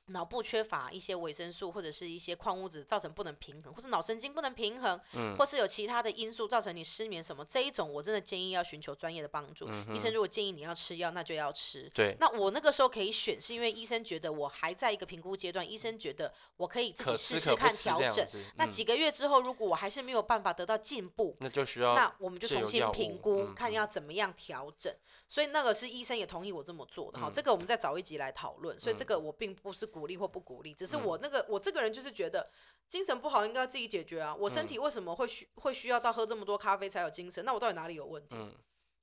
[0.06, 9.68] 脑部缺乏一些维生素或者是一些矿物质，造成不能平衡，或是脑神经不能平衡，嗯或是有其他的因素造成你失眠什么，这一种我真的建议要寻求专业的帮助。
[9.94, 11.82] 医生如果建议你要吃药，那就要吃。
[11.82, 18.26] 嗯对，那我那个时候可以选，是因为医生觉得我还在一个评估阶段，医生觉得我可以自己试试看调整。
[18.56, 24.92] 那几个月之后，如果我还是没有办法得到进步，那就需要那我们就重新评估，嗯嗯看要怎么样调整。
[25.28, 28.78] 所以那个是医生也同意我这么做的哈，嗯这个我们再找一集来讨论。
[28.78, 32.50] 所以这嗯个我并不是鼓励或不鼓励，只是嗯我那个我这个人就是觉得
[32.88, 34.34] 精神不好应该自己解决啊。
[34.34, 37.44] 我身嗯体为什么会需会需要到喝这么多咖啡才有精神？
[37.44, 38.34] 那我到底哪里有问题？
[38.36, 38.52] 嗯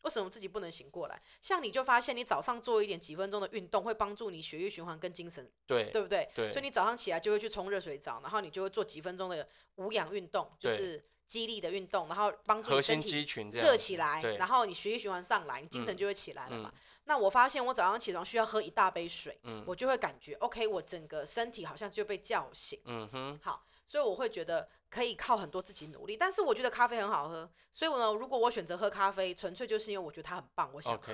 [0.04, 1.22] 为什么自己不能醒过来？
[1.42, 6.26] 像你就发现你早上做一点几分钟的运动，会帮助你血液循环跟精神，对对不对？
[6.34, 16.72] 对所以你早上起来就会去冲热水澡，然后你就会做几分钟的无氧运动，就是激励的运动，然后帮助你身体热起来，然后你血液循环上来，你精神嗯就会起来了嘛。
[16.74, 22.80] 嗯那我发现我早上起床需要喝一大杯水，嗯我就会感觉 OK，我整个身体好像就被叫醒。
[22.86, 31.14] 嗯哼，好，所以我会觉得可以靠很多自己努力，但是我觉得咖啡很好喝，所以我呢，如果我选择喝咖啡，纯粹就是因为我觉得它很棒，我想喝。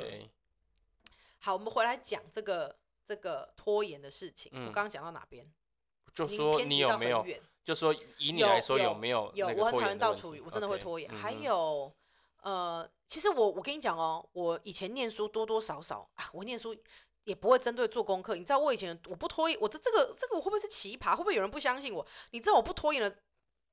[1.39, 4.51] 好，我们回来讲这个这个拖延的事情。
[4.53, 5.49] 我嗯刚刚讲到哪边？
[6.13, 7.25] 就说你有没有，
[7.65, 11.09] 就说以你来说有没有有，我很讨厌拖延的问题倒厨余，我真的会拖延。
[11.09, 11.91] 还有，
[12.43, 16.75] 呃，其实我我跟你讲哦，我以前念书多多少少啊，我念书
[17.23, 18.35] 也不会针对做功课。
[18.35, 21.11] 你知道我以前我不拖延，我这这个这个我会不会是奇葩？
[21.15, 22.05] 会不会有人不相信我？
[22.29, 23.17] 你知道我不拖延的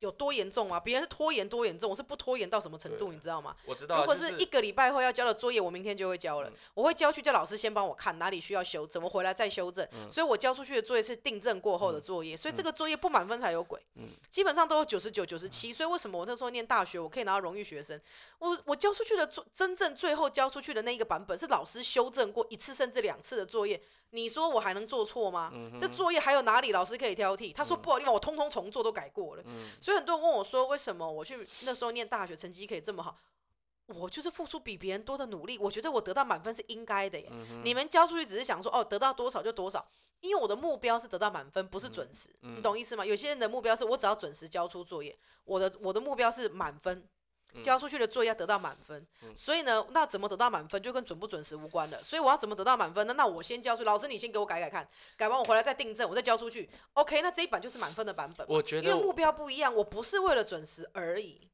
[0.03, 0.81] 有多严重吗？
[0.81, 3.55] 别人是拖延多严重，我是不拖延到什么程度，你知道吗？
[3.65, 6.51] 我知道啊，如果是一个礼拜后要交的作业，我明天就会交了。
[6.51, 9.87] 嗯我会交去，叫老师先帮我看哪里需要修正，我回来再修正。
[9.93, 13.81] 嗯所以我交出去的作业是订正过后的作业，所以这个作业不满分才有鬼。
[13.95, 15.73] 嗯基本上都有九十九、九十七。
[15.73, 18.01] 所以为什么我那时候念大学，我可以拿到荣誉学生？
[18.39, 23.81] 我我交出去的作，真正最后交出去的那一个版本是老师修正过一次甚至两次的作业。
[24.15, 25.51] 你说我还能做错吗？
[25.55, 27.53] 嗯这作业还有哪里老师可以挑剔？
[27.53, 29.43] 他说不好的地方我通通重做都改过了。
[29.47, 33.17] 嗯所以很多人问我说，为什么我去那时候念大学成绩可以这么好？
[33.87, 37.27] 我就是付出比别人多的努力，我觉得我得到满分是应该的耶。
[37.31, 39.83] 嗯你们交出去只是想说哦，得到多少就多少，
[40.21, 43.07] 因为我的目标是得到满分，不是准时，嗯你懂意思吗？
[43.07, 47.09] 有些人的目标是我只要准时交出作业，我的我的目标是满分。
[47.61, 52.03] 交出去的作业要得到满分，嗯所以呢，那怎么得到满分就跟准不准时无关了。
[52.03, 53.15] 所以我要怎么得到满分呢？
[53.15, 56.71] 那我先交出，老师你先给我改改看，改完我回来再订正，我再交出去。
[56.95, 58.47] OK，那这一版就是满分的版本。
[58.49, 61.49] 我觉得因为目标不一样，我不是为了准时而已。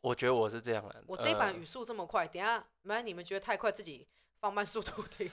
[0.00, 4.06] 我觉得我是这样的，我这一版语速这么快，等下，没你们觉得太快，自己
[4.40, 5.30] 放慢速度听。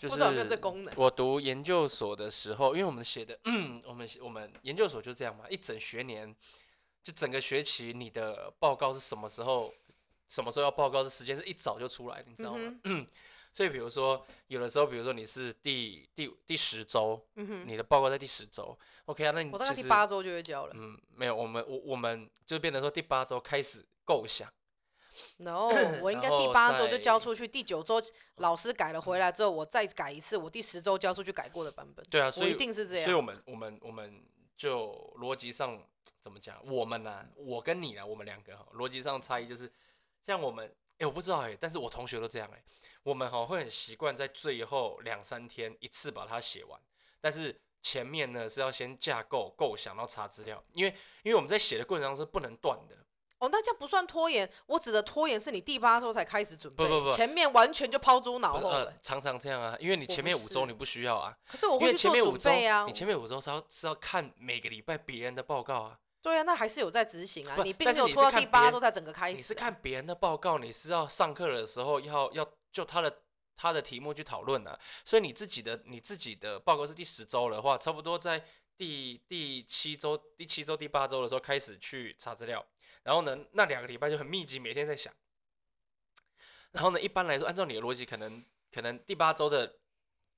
[0.00, 6.32] 就 不知道有没有这是功能我读研究所的时候，因为我们写的，嗯，我们我们研究所就这样嘛，一整学年，
[7.02, 9.72] 就整个学期你的报告是什么时候，
[10.28, 12.74] 什么时候要报告的时间是一早就出来的，你知道吗？
[12.84, 13.06] 嗯
[13.52, 20.72] 所以比如说有的时候，比如说你是第第第十周，嗯，你的报告在第十周，OK 啊，那你我大概第八周就会交了。
[20.76, 24.48] 嗯，没有，我们我我们就变成说第八周开始构想
[25.38, 25.68] ，No，
[26.00, 28.00] 我应该第八周就交出去，第九周
[28.36, 32.06] 老师改了回来之后，我再改一次，我第十周交出去改过的版本。
[32.08, 33.20] 对啊，所以我一定是这样所以我。
[33.20, 34.22] 们我们我们
[34.60, 35.82] 就逻辑上
[36.20, 36.62] 怎么讲？
[36.66, 39.72] 我们呢、我跟你啊，我们两个哈，逻辑上差异就是，
[40.26, 42.62] 像我们，哎、我不知道哎、但是我同学都这样哎、
[43.02, 46.78] 我们哈会很习惯在最后两三天一次把它写完，
[47.22, 50.90] 但是前面呢是要先架构构想，然后查资料，因为
[51.22, 52.94] 因为我们在写的过程当中是不能断的，
[53.40, 54.48] 哦，那这样不算拖延。
[54.66, 62.92] 我指的拖延是你第八周才开始准备，不不不前面完全就抛诸脑后了呃。，常常这样啊，因为你前面五周你不需要啊，可是我会去做前面五周准备啊你。
[62.92, 65.98] 前面五周是要是要看每个礼拜别人的报告啊。
[66.22, 67.56] 对啊，那还是有在执行啊。
[67.64, 69.36] 你并没有拖到第八周才整个开始、啊。
[69.38, 73.22] 你是看别人的报告，你是要上课的时候要要就他的
[73.56, 78.44] 他的题目去讨论啊，所以你自己的你自己的报告是第十周的话，差不多在
[78.76, 82.62] 第第七周、第七周、第八周的时候开始去查资料，
[83.02, 85.12] 然后呢，那两个礼拜就很密集，每天在想。
[86.72, 89.78] 然后呢，一般来说，按照你的逻辑，可能可能第八周的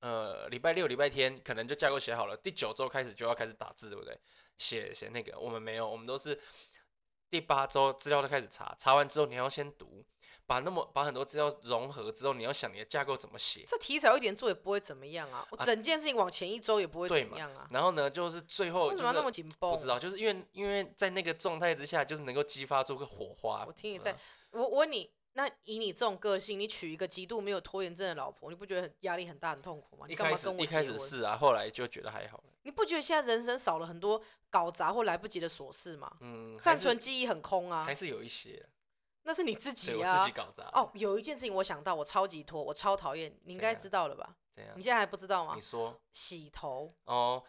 [0.01, 4.19] 呃礼拜六、礼拜天可能就架构写好了，第九周开始就要开始打字，对不对？
[4.57, 6.41] 写写那个，我们没有，我们都是
[7.29, 10.05] 第八周资料都开始查，查完之后你要先读，
[10.53, 13.65] 把那么把很多资料融合之后，你要想你的架构怎么写。
[13.67, 17.67] 这提早一点做也不会怎么样啊，我啊整件事情往前一周也不会怎么样啊。
[17.71, 19.73] 然后呢，就是最后就是为什么要那么紧绷？
[19.73, 23.65] 不知道，就是因为因为在那个状态之下，就是能够激发出个火花。
[23.67, 30.05] 我听你在嗯，我我问你，那以你这种个性，你娶一个极度没有拖延症的老婆，你不觉得很压力很大、很痛苦吗？
[30.07, 30.85] 你干嘛跟我始一开？
[30.85, 32.45] 始是啊，后来就觉得还好。
[32.65, 36.15] 你不觉得现在人生少了很多搞砸或来不及的琐事吗？
[36.21, 38.65] 嗯，暂存记忆很空啊还，是有一些，
[39.25, 40.21] 那是你自己啊。
[40.21, 40.65] 自己搞砸。
[40.73, 44.29] 哦，，有一件事情我想到，我超级拖，我超讨厌，你应该知道了吧？
[44.55, 44.83] 怎样你？
[44.83, 45.61] 现在还不知道吗你？
[45.61, 47.43] 说洗头，哦，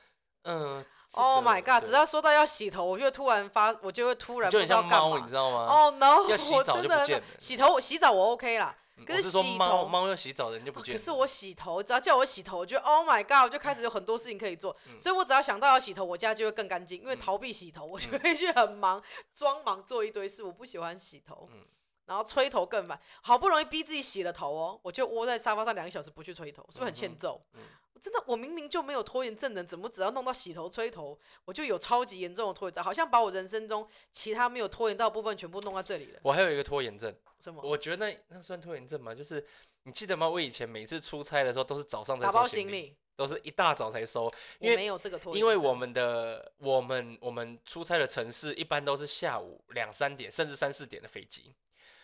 [0.43, 0.83] 嗯。
[0.83, 1.85] 这 Oh my god！
[1.87, 5.35] 只要说到要洗头，我就会突然发，我就会突然不知道干嘛，你嘛知。
[5.35, 5.67] 道吗？
[5.69, 6.27] 哦 no！
[6.27, 8.75] 要洗澡我真的就不见了洗头，洗澡我 OK 啦。
[9.05, 10.79] 可是洗猫头猫要洗澡，人就不。
[10.81, 14.75] 可是我洗头，只要叫我洗头，我觉得 Oh my God，我就开始有很多事情可以做。
[14.87, 17.01] 嗯所以我只要想到要洗头，我家就会更干净。
[17.01, 20.43] 因为嗯逃避洗头，我就嗯会去很忙，装忙做一堆事。
[20.43, 21.59] 我不喜欢洗头，嗯
[22.05, 22.99] 然后吹头更烦。
[23.21, 27.41] 好不容易逼自己洗了头哦，我就窝在沙发上两个小时不去吹头，是不是很欠揍？
[27.53, 27.61] 嗯
[27.95, 32.83] 我真的，我明明就没有拖延症的，怎么只要弄到洗头、吹头，我就有超级严重的拖延症？
[32.83, 36.19] 好像把我人生中其他没有拖延到的部分全部弄到这里了。
[36.23, 37.61] 我还有一个拖延症，什么？
[37.63, 39.13] 我觉得那那算拖延症吗？
[39.13, 39.45] 就是
[39.83, 40.27] 你记得吗？
[40.27, 44.29] 我以前每次出差的时候都是早上在打包行李，都是一大早才收，
[44.59, 45.39] 因为没有这个拖延。
[45.39, 51.53] 因为我们的我们我们出差的城市一般都是下午两三点甚至三四点的飞机，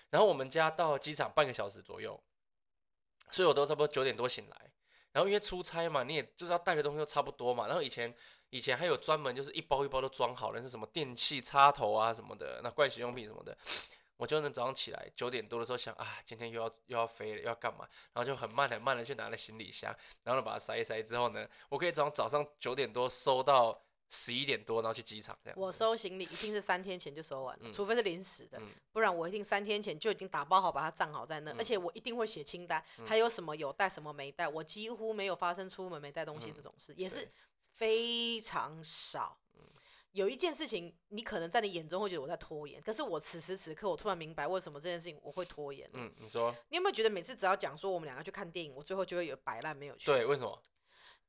[0.10, 2.22] 然后我们家到机场半个小时左右，
[3.32, 4.72] 所以我都差不多九点多醒来。
[5.12, 7.66] 然后因为出差嘛，你也就是要带的东西都差不多嘛。
[7.68, 8.14] 然后以前
[8.52, 13.58] 以前还有专门就是一包一包都装好的，是什么电器插头啊什么的，那盥洗用品什么的。
[14.18, 17.88] 我就能早上起来九点多的时候想啊，今天又要又要飞了，又要干嘛？
[18.14, 25.60] 然后就很慢很慢的去拿了行李箱，然后呢把它塞一塞之后呢，我可以早上早上九点多收到十一点多，然后去机场这样。
[25.60, 37.28] 我收行李一定是三天前就收完了，嗯除非是临时的，嗯不然我一定三天前就已经打包好，把它站好在那，而嗯且我一定会写清单，嗯还有什么有带，什么没带，我几乎没有发生出门没带东西嗯这种事，也是
[37.72, 39.40] 非常少。
[39.54, 39.64] 嗯
[40.14, 45.88] 有一件事情，你可能在你眼中会觉得我在拖延，可是我此时此刻我突然明白为什么这件事情我会拖延。
[45.94, 50.08] 嗯，你说你有没有觉得每次只要讲说我们两个去看电影，我最后就会有摆烂没有去？
[50.08, 50.26] 对？
[50.26, 50.60] 为什么？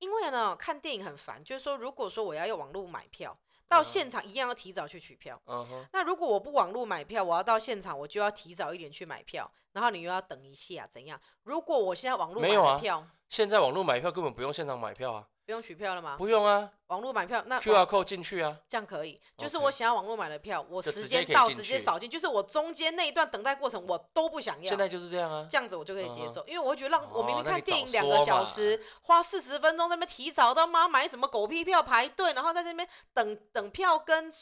[0.01, 3.39] 因为呢，看电影很烦，就是说，如果说我要用网络买票，
[3.69, 5.41] 到嗯现场一样要提早去取票。
[5.47, 11.21] 嗯哼，那如果我不网络买票，我要到现场，我就要提早一点去买票，然后你又要等一下，怎样？
[11.45, 16.15] 如果我现在网络买没有啊票，现在网络买票根本不用现场买票啊，不用取票了吗？
[16.17, 18.57] 不用啊网络买票那，QR code 进去啊。
[18.69, 24.79] 这样可以，就是我想要网络买的票，我时间到直接扫进，就是我中间那一段等待过程我都不想要现。
[24.79, 25.45] 在就是这样啊。
[25.51, 34.33] 这样子我就可以接受，因为我会觉得让我明明看电影两个小时，花四十分钟在那边提早到妈买什么狗屁票排队，然后在这边等等票跟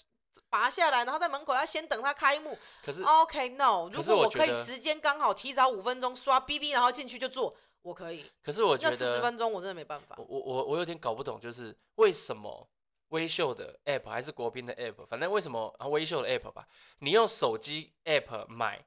[0.50, 2.58] 拔下来，然后在门口要先等它开幕。
[2.84, 7.56] 可是 OK no，如果我可以时间刚好提早五分钟刷 BB，然后进去就做，
[7.88, 8.24] 我可以。
[8.42, 10.24] 可是我觉得四十分钟我真的没办法我。
[10.28, 12.68] 我我我有点搞不懂，就是为什么
[13.08, 16.68] 微秀的 app 还是国宾的 app，反正为什么啊微秀的 app 吧，
[16.98, 18.84] 你用手机 app 买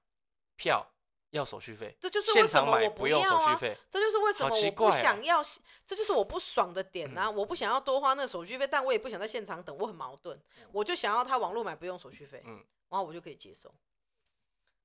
[0.56, 0.88] 票
[1.32, 3.76] 要手续费，这就是为什么我不用要啊，手续费。
[3.90, 5.42] 这就是为什好奇么我不想要，
[5.86, 7.32] 这就是我不爽的点啊！
[7.32, 10.40] 我不想要多花那个手续费，但我也不想在现场等，我很矛盾。
[10.72, 13.74] 我就想要他网络买不用手续费，嗯然后我就可以接受。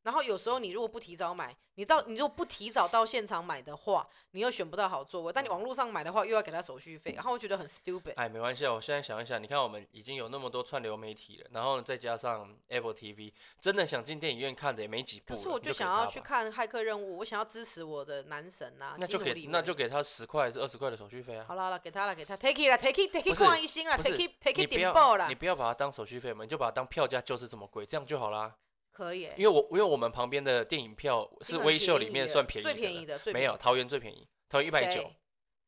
[0.07, 5.33] 然后有时候你如果不提早买，你到你如果不提早到现场买的话，你又选不到好座位。
[5.33, 8.15] 但你网络上买的话，又要给他手续费，然后我觉得很 stupid。
[8.15, 15.35] 哎，没关系啊，我现在想一想，你看我们已经有那么多串流媒体了，然后再加上 Apple TV，真的想进电影院看的也没几部。
[15.35, 21.45] 可是我就想要，去看《骇客任务》，我想要支持我的男神啊，那就给那就给他十块还是二十块的手续费啊。
[21.49, 28.55] 好了好了，给他了，给他 take it 了，take it take it 是看一星了，take it take it 不要顶爆了你，不要把它当手续费嘛，你就把它当票价就是这么贵，这样就好啦。
[28.97, 29.35] 可以欸。
[29.37, 35.03] 因为我因为我们旁边的电影票是微秀里面算便宜的最便宜的没有桃园最便宜，桃园一百九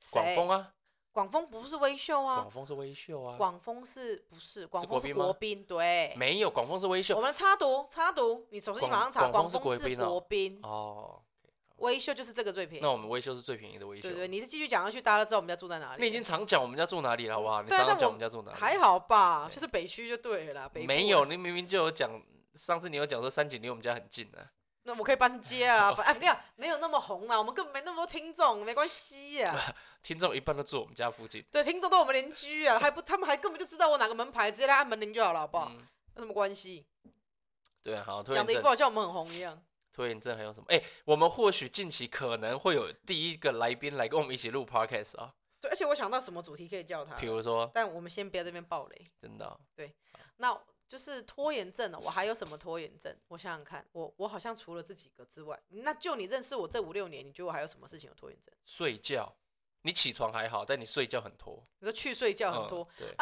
[0.01, 0.73] 谁，广丰啊，
[1.13, 4.67] 广丰不是微秀啊广，丰是微秀啊，广丰是不是？
[4.67, 6.15] 广丰是国宾对。
[6.17, 11.21] 没有广丰是微秀我们插读插读，你手机广马上查，广丰是国宾哦。
[11.79, 12.83] 微秀就是这个最便宜。
[12.83, 14.03] 那我们微秀是最便宜的微秀。
[14.03, 16.03] 对对，你是继续讲下去，大家都知道我们家住在哪里。
[16.03, 17.63] 你已经常讲我们家住哪里了，好不好？
[17.63, 18.59] 你常常讲我们家住哪里？
[18.59, 20.69] 还好吧，就是北区就对了啦。
[20.69, 22.11] 北部没有，你明明就有讲，
[22.55, 24.53] 上次你有讲说三井离我们家很近啊。
[24.85, 25.93] 那我可以搬家啊。
[25.95, 29.75] 不哎，不要，没有那么红啦，我们根本没那么多听众，没关系啊。
[30.03, 35.71] 听众一半都住我们家附近，对，听众都我们邻居啊，还不， 他们还根本就知道我哪个门牌，直接来按门铃就好了，好不好？
[35.75, 36.87] 嗯，有什么关系？
[37.83, 39.61] 对啊，好，拖讲的一副好像我们很红一样。
[39.93, 40.67] 拖延症还有什么？
[40.69, 49.07] 哎、我们或许近期可能会有第一个来宾来跟我们一起录 podcast 啊，对，而且我想到什么主题可以叫他了，比如说，但我们先不要这边爆雷。
[49.21, 49.59] 真的哦、
[50.37, 50.57] 那
[50.89, 53.15] 就是拖延症哦，我还有什么拖延症？
[53.29, 58.53] 我想想看，我我好像除了这几个之外，那就你认识我这五六年，你觉得我还有什么事情有拖延症？
[58.65, 59.37] 睡觉，
[59.83, 63.15] 你起床还好，但你睡觉很拖，你说去睡觉很嗯，对，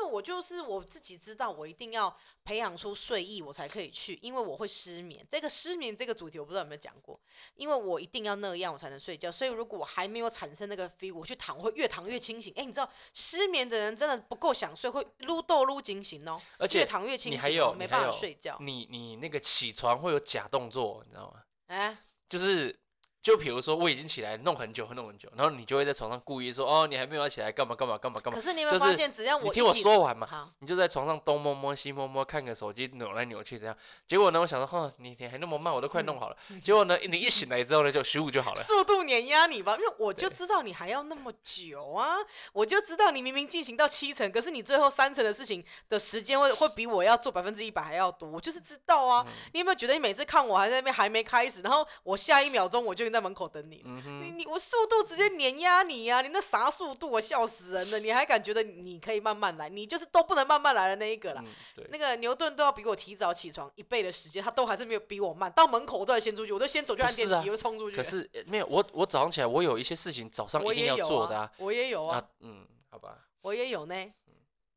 [0.00, 5.26] 为我就是我自己知道，我一定要培养出睡意，我才可以去，因为我会失眠。
[5.30, 7.20] 这个失眠这个主题我不知道有没有讲过，
[7.54, 12.52] 因为我一定要那样我才能睡觉，所以如果我还没有产生那个 feel，我去躺我会越躺越清醒。
[12.56, 18.56] 哎，你知道失眠的人真的不够想睡，会撸豆撸警醒哦，而且越躺越清醒、哦，你还有没办法睡觉。
[18.60, 21.42] 你你那个起床会有假动作，你知道吗？
[21.66, 21.96] 哎，
[22.28, 22.76] 就是
[23.22, 28.42] 就比如说我已经起来弄很久，弄很久，然后你就会在床上故意说，哦，你还没有要起来，干嘛干嘛干嘛干嘛可？
[28.42, 33.76] 是你有没有发现，只要我你听我说完嘛，好，你就在床上东摸摸西摸摸，看个手机扭来扭去这样。
[34.06, 36.36] 结果呢，我想说，哼，你你还那么慢，我都快弄好了。
[36.64, 38.62] 结果呢，你一醒来之后呢，就十五就好了。
[38.62, 42.16] 速度碾压你吧，因为我就知道你还要那么久啊，
[42.54, 49.22] 我就知道你明明进行到七成，可是你最后三成的事情的时间会会比我要做百分之一百还要多，我就是知道啊。
[49.26, 53.82] 嗯你有没有觉得你每次看我还在那边还没开始，然后我下一秒钟我就在门口等你？
[53.84, 57.98] 嗯你，你我速度直接碾压你呀、你那啥速度，我笑死人了！
[57.98, 59.68] 你还敢觉得你可以慢慢来？
[59.68, 61.44] 你就是都不能慢慢来的那一个啦。
[61.90, 65.50] 那个牛顿都要比我提早起床一倍的时间，他都还是没有比我慢。
[65.52, 67.96] 到门口我都要先出去，我都先走就按电梯，啊我就冲出去。
[67.96, 71.50] 可是呃没有我，我早上起来我有一些事情早上我一定要也有做的啊。
[71.58, 73.94] 我也有啊，啊，嗯，好吧，我也有呢。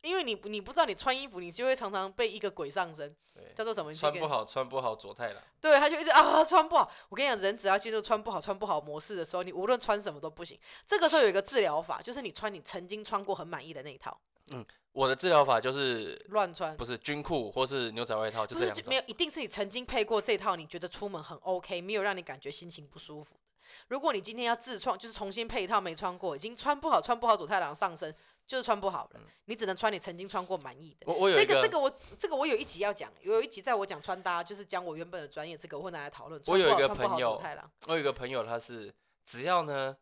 [0.03, 3.15] 因为你你不知道你穿衣服，你就会常常被一个鬼上身，
[3.55, 3.95] 叫做什么？
[3.95, 5.41] 穿不好，穿不好，左太郎。
[5.61, 6.91] 对，他就一直啊穿不好。
[7.07, 10.59] 我跟你讲，人只要进入穿不好、穿不好模式的时候，你无论穿什么都不行。
[10.85, 14.19] 这个时候有一个治疗法，就是你穿你曾经穿过很满意的那一套，
[14.51, 16.75] 嗯我的治疗法就是乱穿。
[16.77, 18.97] 不是军裤或是牛仔外套，就这两没。
[18.97, 23.35] 有，一定是你曾经配过这套，你觉得出门很 OK，没有让你感觉心情不舒服。
[23.87, 28.13] 如果你今天要自创，就是重新配一套没穿过，已经穿不好，穿不好左太郎上身，
[28.45, 29.19] 就是穿不好了。
[29.45, 31.11] 你只能穿你曾经穿过满意的。
[31.11, 36.41] 我我有这个这个我这个我有一集要讲，有一集在我讲穿搭，就是讲我原本的专业，这个我会拿来讨论。
[36.47, 37.41] 我有一个朋友
[37.87, 38.93] 我有一个朋友，他是
[39.25, 39.95] 只要呢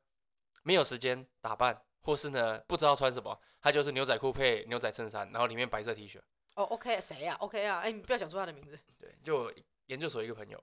[0.63, 6.19] 没有时间打扮，或是呢不知道穿什么，他就是牛仔裤配牛仔衬衫，然后里面白色 T 恤。
[6.55, 8.77] 哦，OK，谁呀、o k 啊，哎、你不要讲出他的名字。
[8.99, 9.51] 对，就
[9.85, 10.61] 研究所一个朋友，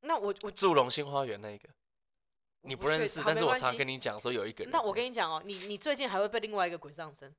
[0.00, 1.85] 那我我住龙兴花园那一个，我
[2.66, 7.34] 你不认识，但是我常跟你讲说有一个人，那我跟你讲哦，你你最近还会被另外一个鬼上身，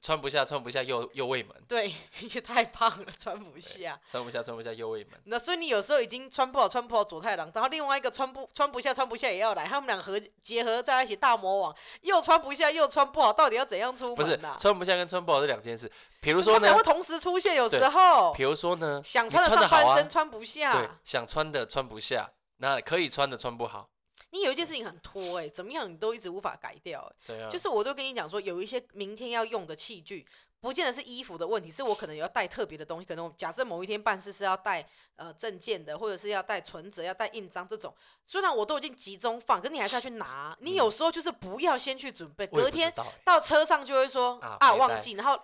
[0.00, 1.88] 穿不下，穿不下右右卫门，对，
[2.22, 4.00] 因为太胖了，穿不下。
[4.08, 5.20] 穿不下，穿不下右卫门。
[5.24, 14.56] 那所以你有时候已经穿不好，穿不好左太郎，然后另外一个穿不穿不下，穿不下也要来，他们俩合结合在一起大魔王，又穿不下又穿不好，到底要怎样出不是门啊？
[14.60, 15.90] 穿不下跟穿不好是两件事。
[16.20, 23.88] 比如说呢会同时出现，有时候比如说呢，想穿的上半身穿不对下。，想穿的穿不下，那可以穿的穿不好。
[24.30, 30.24] 你有一件事情很拖哎、怎么样你都一直无法改掉哎、对啊，就是我都跟你讲说，有一些明天要用的器具，
[30.60, 33.04] 不见得是衣服的问题，是我可能要带特别的东西。
[33.04, 37.92] 可能我假设某一天办事是要带呃证件的，或者是要带存折、要带印章这种，
[38.24, 40.56] 虽然我都已经集中放，可是你还是要去拿。
[40.60, 45.40] 你有时候就是不要先去准备，隔天欸到车上就会说啊啊忘记，然后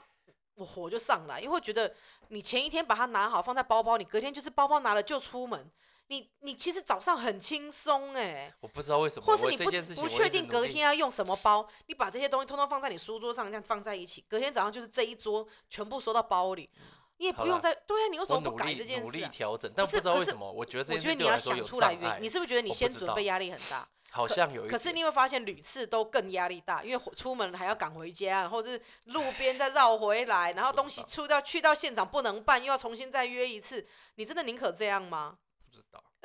[0.54, 1.92] 我火就上来，因为会觉得
[2.28, 5.68] 你前一天把它拿好放在包包，你隔天就是包包拿了就出门。
[6.08, 9.70] 你你其实早上很轻松哎，我不知道为什么，或是你不
[10.02, 16.70] 不确定隔天要用什么包，你把这些东西通通放在你书桌上，这样放在一起，隔天早上就是这一桌全部收到包里，
[17.16, 19.10] 你也不用再对啊，你为什么不改这件事、啊？
[19.10, 23.86] 力调整，但不知道为什么，我觉得这我觉得你要想出来原因，你是不是觉得你先准备压力很大？
[24.08, 35.36] 好像有一可是你会发现屡次都更压力大，因为出门还要赶回家，或者是路边再绕回来，然后东西出到去到现场不能办，又要重新再约一次，你真的宁可这样吗？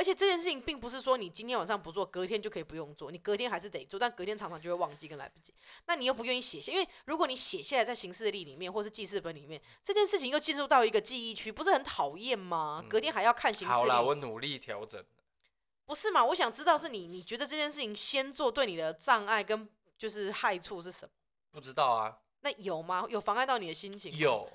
[0.02, 5.54] 而且这件事情并不是说你今天晚上不做，隔天就可以不用做，你隔天还是得做，但隔天常常就会忘记跟来不及。
[5.86, 12.84] 那你又不愿意写下，因为如果你写下来在行事历里面或是记事本里面，这件事情又进入到一个记忆区，不是很讨厌吗？
[12.89, 15.06] 隔天还要看行事好啦，我努力调整。
[15.86, 16.26] 不是嘛？
[16.26, 21.12] 我想知道是你，你觉得这件事情先做对你的障碍跟就是害处是什么？
[21.52, 23.06] 不知道啊，那有吗？
[23.08, 24.49] 有妨碍到你的心情？，有，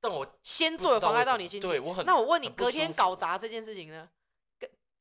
[0.00, 1.68] 但我先做有妨碍到你心情。
[1.68, 4.08] 对我很那我问你，隔天搞砸这件事情呢？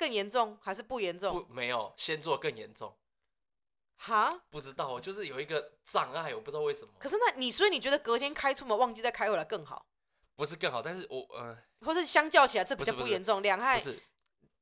[0.02, 1.46] 更更严重还是不严重？
[1.46, 2.98] 不没有先做更严重，
[3.98, 4.30] 哈？
[4.50, 9.86] 不知道，我就是有一个障碍，我不知道为什么，可是那你所以你觉得隔天开出门忘记再开回来更好，
[10.36, 14.02] 不是更好，但是我呃或是相较起来这比不是不是较不严重，两害不是，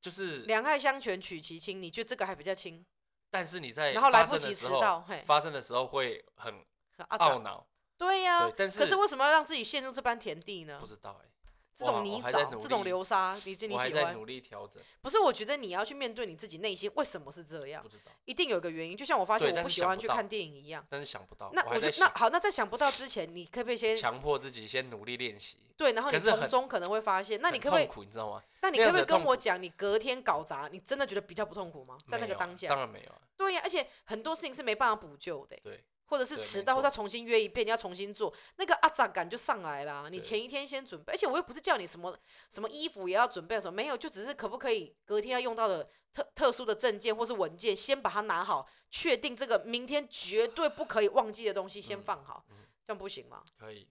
[0.01, 2.85] 就是，两害相权取其轻，你觉得这个还比较轻，
[3.31, 6.53] 但是你在然后来不及迟到，嘿，发生的时候会很
[6.97, 7.65] 啊懊恼，
[7.97, 10.85] 对呀、对但可是是为什么要让自己陷入这般田地呢不？
[10.85, 11.28] 知道哎，
[11.79, 14.13] 这种泥沼，这种流沙，你这你喜欢？
[14.13, 17.81] 努力调整，不是，我觉得你要去面对你自己内心为什么是这样
[18.25, 18.97] 一定有一个原因。
[18.97, 20.85] 就像我发现我不喜欢去看电影一样。
[20.89, 28.43] 但是想不到，那我就那好，那在想不到之前，你可不可以先强迫自己先努力练习，对，然后你从中可能会发现，那你可不可以你知道吗？
[28.61, 31.97] 那你可不可以跟我讲，你隔天搞砸，你真的觉得比较不痛苦吗？
[32.07, 40.09] 在那个当下，当然没有啊，对呀、而且很多事情是没办法补救的欸、对，或者是迟到，或者错要重新约一遍，你要重新做，那个阿杂感就上来了。
[40.09, 42.17] 你前一天先准备，而且我又不是叫你什么
[42.49, 53.43] 什么衣服也要准备什么，没有，就只是可不可以隔天要用到的特特殊的证件或是文件，先把它拿好，确定这个明天绝对不可以忘记的东西先嗯放好，嗯这样不行吗？
[53.57, 53.87] 可以，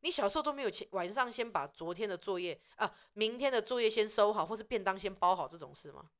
[0.00, 6.10] 你小时候都没有前晚上先把昨天的作业啊，明天的作业先收好，或是便当先包好这种事吗？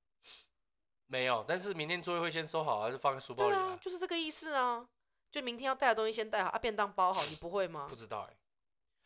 [1.08, 4.88] 没有，但是明天作业会先收好，还是放在书包里对啊，就是这个意思啊。
[5.36, 7.94] 就明天要带的东西先带好啊，便当包好，你不会吗不？
[7.94, 8.34] 知道哎、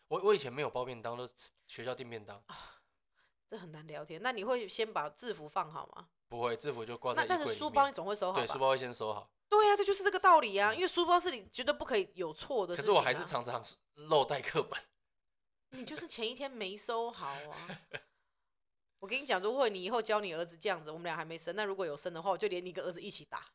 [0.06, 2.56] 我我以前没有包便当，都吃学校订便当，啊
[3.48, 4.22] 这很难聊天。
[4.22, 6.08] 那你会先把制服放好吗？
[6.28, 8.60] 不会制服就挂在那但是书包你总会收好对，书？
[8.60, 9.28] 包会先收好。
[9.48, 10.72] 对呀、这就是这个道理啊。
[10.72, 12.94] 因为书包是你绝对不可以有错的事情、啊。
[12.94, 13.60] 可是我还是常常
[13.94, 14.80] 漏带课本。
[15.70, 17.80] 你就是前一天没收好啊。
[19.00, 23.50] 我跟你讲，如果你以后教你儿子这样子，我们俩还没生，那如果有生的话，我就连你跟儿子一起打，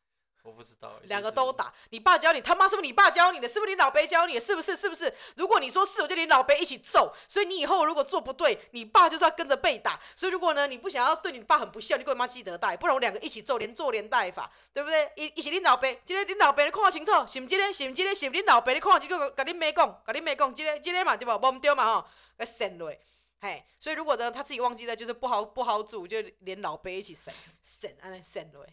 [0.46, 1.74] 我不知道欸，两个都打。
[1.90, 3.48] 你爸教你，他妈是不是你爸教你的？
[3.48, 4.40] 是不是你老伯教你的？
[4.40, 4.76] 是不是？
[4.76, 5.12] 是不是？
[5.36, 7.12] 如果你说是，我就连老伯一起揍。
[7.26, 9.98] 所以你以后如果做不对，你爸就是要跟着被打。
[10.14, 15.10] 所以如果呢，你不想要对你爸很不孝，你给我妈记得带，不然我两个一起揍，连做连带法，对不对？
[15.16, 17.72] 一一起你老伯，这个恁老伯你看清楚，是不是这个？
[17.72, 18.14] 是不是这个？
[18.14, 19.30] 是不是恁老伯你看这个？
[19.30, 21.36] 甲恁妹讲，甲恁妹讲，今天今天嘛对吧？
[21.36, 22.06] 无毋对嘛吼，
[22.38, 22.92] 给扇落。
[23.38, 28.64] 嘿，所以如果呢他自己忘记了，就是不好不好煮，就连老伯一起扇扇，安尼扇落，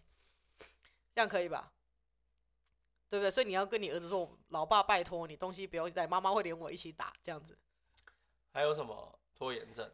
[1.15, 1.71] 这样可以吧？
[3.09, 3.29] 对不对？
[3.29, 7.57] 所以你要跟你儿子说，老爸拜托你东西不要带，妈妈会连我一起打这样子。
[8.51, 9.91] 还有什么拖延症？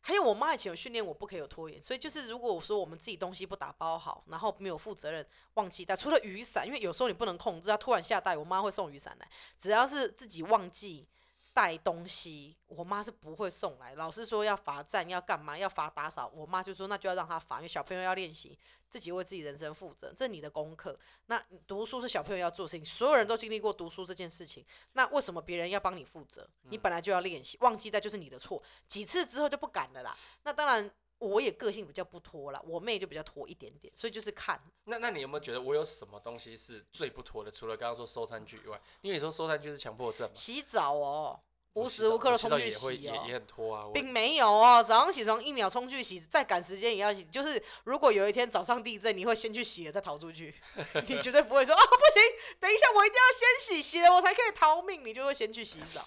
[0.00, 9.28] 还有我妈以前有训练我不可以有拖延，所以就是如果我说我们自己东西不打包好，然后没有负责任忘记带，除了雨伞，因为有时候你不能控制，它突然下大雨，我妈会送雨伞来。
[9.56, 11.06] 只要是自己忘记
[11.54, 13.94] 带东西，我妈是不会送来。
[13.94, 20.98] 老师说要罚站，要干嘛，要罚打扫，我妈就说那就要让他罚，因为小朋友要练习自己为自己人生负责，这是你的功课。
[21.26, 26.48] 那读书是小朋友要做的事情，所有人都经历过读书这件事情，那为什么别人要帮你负责？
[26.62, 30.16] 你本来就要练习，忘记带就是你的错，几次之后就不敢了啦。
[30.44, 30.90] 那当然，
[31.22, 34.60] 我也个性比较不拖啦，我妹就比较拖一点点，所以就是看。
[34.84, 37.50] 那那你有没有觉得我有什么东西是最不拖的？
[37.50, 41.40] 除了刚刚说收餐具以外，因为你说收餐具是强迫症嘛，洗澡哦，
[41.74, 43.24] 无时无刻我洗澡都冲去也会也洗哦。
[43.28, 43.86] 也很拖啊。
[43.86, 47.22] 我并没有哦，早上起床一秒冲去洗，再赶时间也要洗。
[47.24, 50.52] 就是如果有一天早上地震，你会先去洗了再逃出去，
[51.06, 52.22] 你绝对不会说哦不行，
[52.58, 56.04] 等一下我一定要先洗，洗了我才可以逃命，你就会先去洗澡，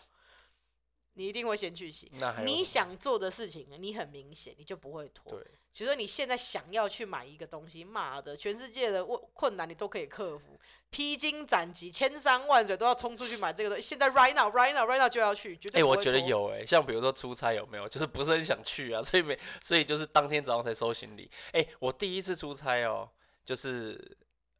[1.15, 2.11] 你一定会先去洗。
[2.43, 5.31] 你想做的事情，你很明显，你就不会拖。
[5.31, 5.39] 对，
[5.73, 10.59] 比如说你现在想要去买一个东西，妈的，全世界的问困难你都可以克服，
[10.89, 13.81] 披荆斩棘，千山万水都要冲出去买这个东西。
[13.81, 16.19] 现在 right now right now right now 就要去，绝哎、对不会我觉得。
[16.19, 21.29] 有哎、像比如说出差有没有，就是不是很想去啊， 所以没，所以就是当天早上才收行李。
[21.53, 23.09] 哎、我第一次出差哦，
[23.45, 24.17] 就是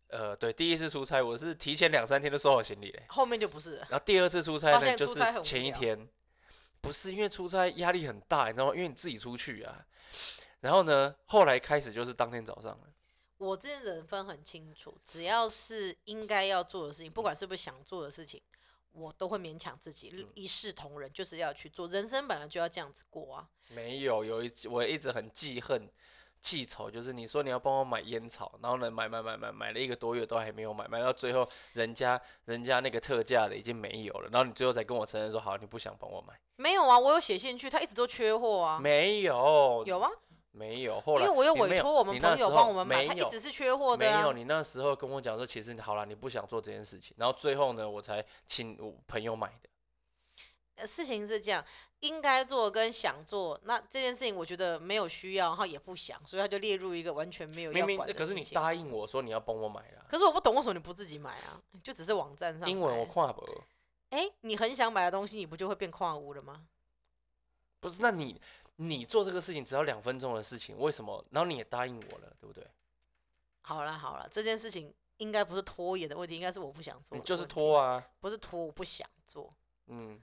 [0.10, 3.88] 呃，对，第一次出差我是提前两三天就收好行李嘞，后面就不是了。
[3.90, 6.08] 然后第二次出差发呢，就是前一天，
[6.86, 8.76] 不是因为出差压力很大，你知道吗？
[8.76, 9.84] 因为你自己出去啊，
[10.60, 12.94] 然后呢，后来开始就是当天早上了，
[13.40, 18.40] 我这人分很清楚，只要是应该要做的事情，不管是不是想做的事情，
[18.92, 21.88] 我都会勉强自己，嗯一视同仁，就是要去做。
[21.88, 23.50] 人生本来就要这样子过啊。
[23.70, 25.90] 没有，有一我一直很记恨。
[26.46, 38.78] 记仇就是你说你要帮我买烟草，然后呢买买买买买了一个多月都还没有买，买到最后人家人家那个特价的已经没有了，然后你最后才跟我承认说好你不想帮我买，没有啊，我有写信去，他一直都缺货啊。
[38.80, 40.08] 没有有啊，
[40.52, 44.32] 没有，后来因为我有委托我们朋友帮我们买，他一直是缺货的啊没有，。
[44.32, 49.70] 你那时候跟我讲说，其实好了，你不想做这件事情，然后最后呢，我才请我朋友买的。
[50.76, 51.64] 呃事情是这样，
[52.02, 61.62] 应该做跟想做，那这件事情我觉得没有需要，然后也不想，所以他就列入一个完全没有要管的事情可是你答应我说你要帮我买了，可是我不懂为什么你不自己买啊？
[61.84, 63.64] 就只是网站上英文我买看不。
[64.10, 66.66] 哎、你很想买的东西，你不就会变跨物了吗？
[67.82, 68.40] 不是，那你
[68.78, 71.24] 你做这个事情只要两分钟的事情，为什么？
[71.32, 72.66] 然后你也答应我了，对不对？
[73.62, 77.18] 好了好了，这件事情应该不是拖延的问题，应该是我不想做。
[77.18, 79.54] 你就是拖，啊，不是拖，我不想做。
[79.88, 80.22] 嗯，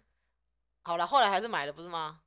[0.82, 2.20] 好了，后来还是买了，不是吗？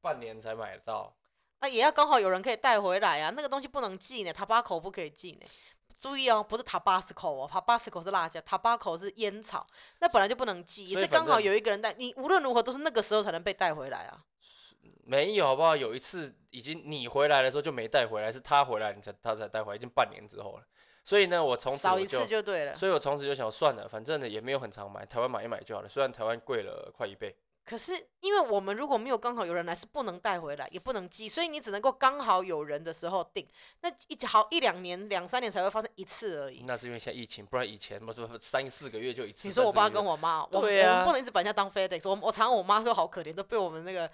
[0.00, 1.14] 半年才买得到。
[1.58, 5.46] 啊，也要刚好有人可以带回来啊，那个东西不能寄呢，塔巴口不可以寄呢。
[6.00, 9.64] 注意哦，不是塔巴斯口哦，塔巴斯口是辣椒，塔巴口是烟草，
[10.00, 14.24] 那本来就不能寄，也是刚好有一个人带，你无论如何都是那个时候才能被带回来啊。
[15.04, 15.76] 没有好不好？
[15.76, 20.64] 有一次已经你回来的时候就没带回来，是他回来你才他才带回来，已经半年之后了。
[21.04, 22.74] 所以呢，我从此我少一次就对了。
[22.74, 25.88] 所以我从此就想算了，反正呢也没有很常买，台湾买一买就好了。
[25.88, 27.34] 虽然台湾贵了快一倍，
[27.64, 33.46] 可是因为我们如果没有刚好有人来，是不能带回来，也不能寄，所以你只能够刚好有人的时候订。
[33.80, 36.64] 那一好一两年、两三年才会发生一次而已。
[36.66, 39.48] 那是因为现在疫情，不然以前不是三四个月就一次。
[39.48, 44.10] 你说我爸跟我我妈，我啊我们不能一直把人家当 FedEx，我我常我妈都好可怜，都被我们那个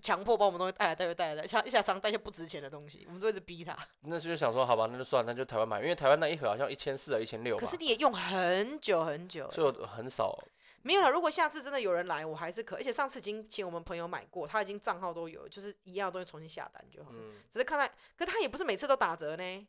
[0.00, 3.76] 强迫把我们东西带来带去带来带去，像一下常带一些不值钱的东西，我们都一直逼他。
[4.02, 7.76] 那就想说好吧，那就算了，那就台湾买，因为台湾那一盒好像一千四啊，一千六可是。
[7.76, 10.38] 你也用很久很久了，所以我很少，
[10.82, 11.10] 没有了。
[11.10, 17.18] 如果下次真的有人来，我还是可，而且上次已经请我们朋友买过，他已经账号都有，就是一样的东西重新下单就好了。
[17.20, 19.66] 嗯，只是看他，可他也不是每次都打折呢。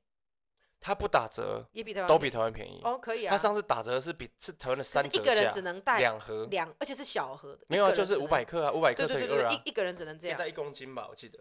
[0.86, 2.82] 它不打折，也比台湾都比台湾便宜。
[2.84, 3.32] 哦，可以啊。
[3.32, 7.60] 它上次打折是比是台湾的三折是一个人价只能带两盒，两，而且是小盒的。
[7.70, 11.40] 没有啊，就是五百克啊，五百克乘以二啊一，一个人只能这样，带一公斤吧，我记得。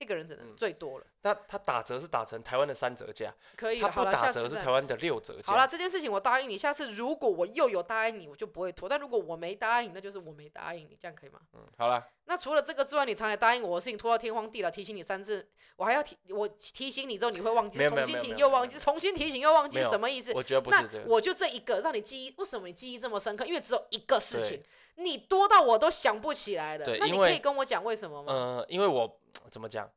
[0.00, 1.06] 一个人只能嗯最多了。
[1.22, 5.42] 那他打折是打成台湾的三折价，可以他，不打折是台湾的六折价。
[5.44, 8.88] 好了，这件事情我答应你，下次如果我又有答应你，我就不会拖。
[8.88, 11.40] 但如果我没答应，那就是我没答应你，这样可以吗？
[11.52, 15.46] 嗯，好了，那除了这个之外，你常也答应我的事情拖到天荒地老，提醒你三次，
[15.76, 20.32] 我还要提我提醒你之后你会忘记重新提又忘记，重新提醒又忘记什么意思？
[20.34, 21.04] 我觉得不那是这个。
[21.06, 23.44] 我就这一个让你记忆，为什么你记忆这么深刻？
[23.44, 24.62] 因为只有一个事情，
[25.02, 26.86] 你多到我都想不起来了。
[26.98, 28.32] 那你可以跟我讲为什么吗？
[28.32, 29.20] 呃，因为我
[29.50, 29.90] 怎么讲？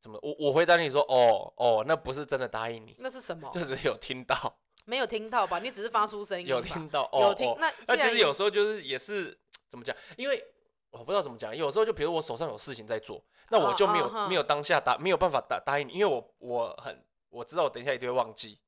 [0.00, 3.50] 怎么我我回答你说，哦哦，那不是真的答应你，那是什么？
[3.52, 4.34] 就是有听到，
[4.86, 5.58] 没有听到吧？
[5.58, 7.22] 你只是发出声音， 有听到，哦哦。
[7.28, 9.38] 有听那那其实有时候就是也是
[9.68, 9.94] 怎么讲？
[10.16, 10.42] 因为
[10.90, 18.58] 我不知道怎么讲，有时候就比如我手上有事情在做，那我哦就没有、没有当下答没有办法答答应你，因为我我很我知道我等一下一定会忘记。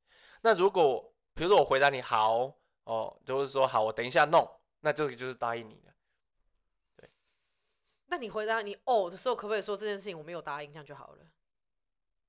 [0.43, 2.53] 那如果比如说我回答你好
[2.85, 4.47] 哦，就是说好，我等一下弄，
[4.83, 7.09] 那这个就是答应你的。
[8.07, 11.25] 那你回答你哦的时候，可不可以说这件事情我没有答应，这样就好了？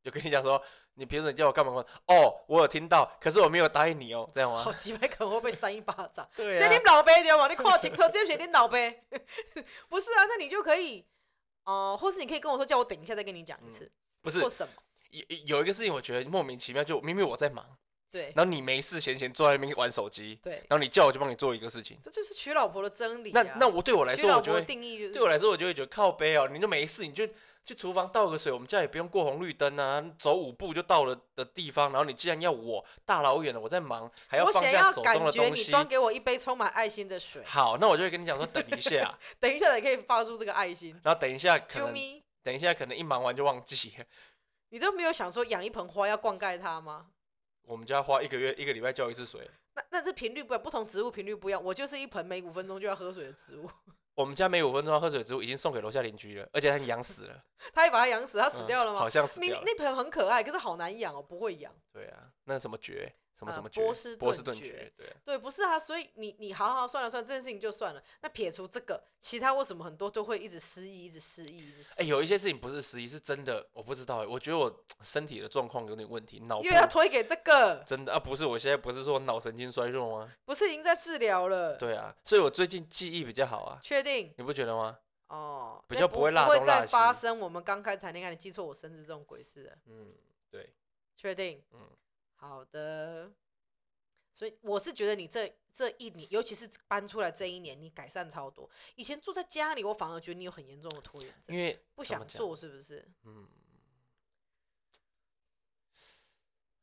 [0.01, 0.61] 就跟你讲说，
[0.93, 1.71] 你比如说你叫我干嘛
[2.07, 4.71] 哦，我有听到，可是我没有答应你哦，这样吗 好？
[4.71, 6.29] 几百可能会被扇一巴掌。
[6.35, 7.47] 对这你老呗对吗？
[7.49, 9.05] 你看清楚，这是你老呗。
[9.89, 11.05] 不是啊，那你就可以，
[11.65, 13.91] 哦、或是你可以跟我说，叫我等一下再跟你讲一次，
[14.21, 14.73] 不是或什么？
[15.09, 17.77] 有有一个事情，我觉得莫名其妙，就明明我在忙，
[18.13, 23.57] 对然后你没事闲闲坐在那边玩手机，对，然后你叫我就帮你做一个事情，这就是娶老婆的真理、那啊。
[23.59, 27.27] 那我对我来说，娶老婆的我就会定义就是对我来说，我就会觉得靠背哦，你就没事，你就
[27.65, 40.99] 去厨房倒个水，我们家也不用过红绿灯啊，走五步就到了的地方，然后你既然要我大老远的我在忙，还要放下手中要感的东西，觉你端给我一杯充满爱心的水，好，那我就会跟你讲说等一下， 等一下才可以发出这个爱心。
[41.03, 43.93] 然后等一下可能啾咪，等一下可能一忙完就忘记。
[44.69, 47.07] 你都没有想说养一盆花要灌溉它吗？
[47.65, 51.63] 我们家花一个月一个礼拜浇一次水，那那这频率不，不同植物频率不一样。
[51.63, 53.69] 我就是一盆每五分钟就要喝水的植物，
[54.15, 57.43] 我们家每五分钟要喝水植物已经送给楼下邻居了，而且它养死了，
[57.73, 58.99] 他也把它养死，它死嗯掉了吗？
[58.99, 59.63] 好像死你掉了。
[59.65, 61.73] 那盆很可爱，可是好难养哦，不会养。
[61.91, 63.11] 对啊，那什么蕨，
[63.43, 65.13] 什么呃什么蕨，波士波士顿爵，对啊。
[65.23, 68.03] 对，不是啊，所以你你好好算了算了，这件事情就算了。
[68.21, 72.07] 那撇除这个，其他为什么很多都会一直失忆，一直失忆，一直失哎、忆？
[72.07, 80.33] 有一些事情不是失忆，是真的，我不知道哎，我觉得我身体的状况有点问题，脑部又要推给这个，真的啊，不是，我现在不是说脑神经衰弱吗？
[80.45, 84.97] 不是已经在治疗了？，对啊，所以我最近记忆比较好啊，确定你不觉得吗？
[85.27, 89.73] 哦，比较不会那不不会再发生我们刚开始谈恋爱，你记错我生日这种鬼事了。
[89.87, 90.13] 嗯，
[90.51, 90.71] 对，
[91.15, 91.59] 确定？
[91.71, 91.79] 嗯，
[92.47, 93.31] 好的。
[94.31, 98.67] 所以我是觉得你这这一年，尤其是搬出来这一年，你改善超多。
[98.95, 103.07] 以前住在家里，我反而觉得你有很严重的拖延症因，为不想做，是不是？
[103.21, 103.47] 嗯，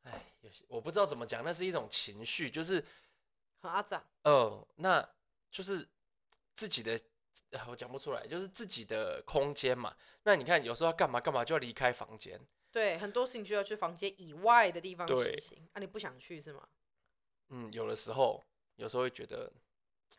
[0.04, 2.84] 哎，有些我不知道怎么讲，那是一种情绪，就是
[3.58, 5.06] 很阿展，嗯，那
[5.50, 5.88] 就是
[6.54, 6.96] 自己的，
[7.58, 9.96] 啊我讲不出来，就是自己的空间嘛。
[10.22, 12.40] 那你看，有时候要干嘛干嘛就要离开房间，
[12.72, 15.68] 对，很多事情就要去房间以外的地方对实行。
[15.72, 16.68] 啊，你不想去是吗？
[17.48, 18.42] 嗯，有的时候，
[18.76, 19.52] 有时候会觉得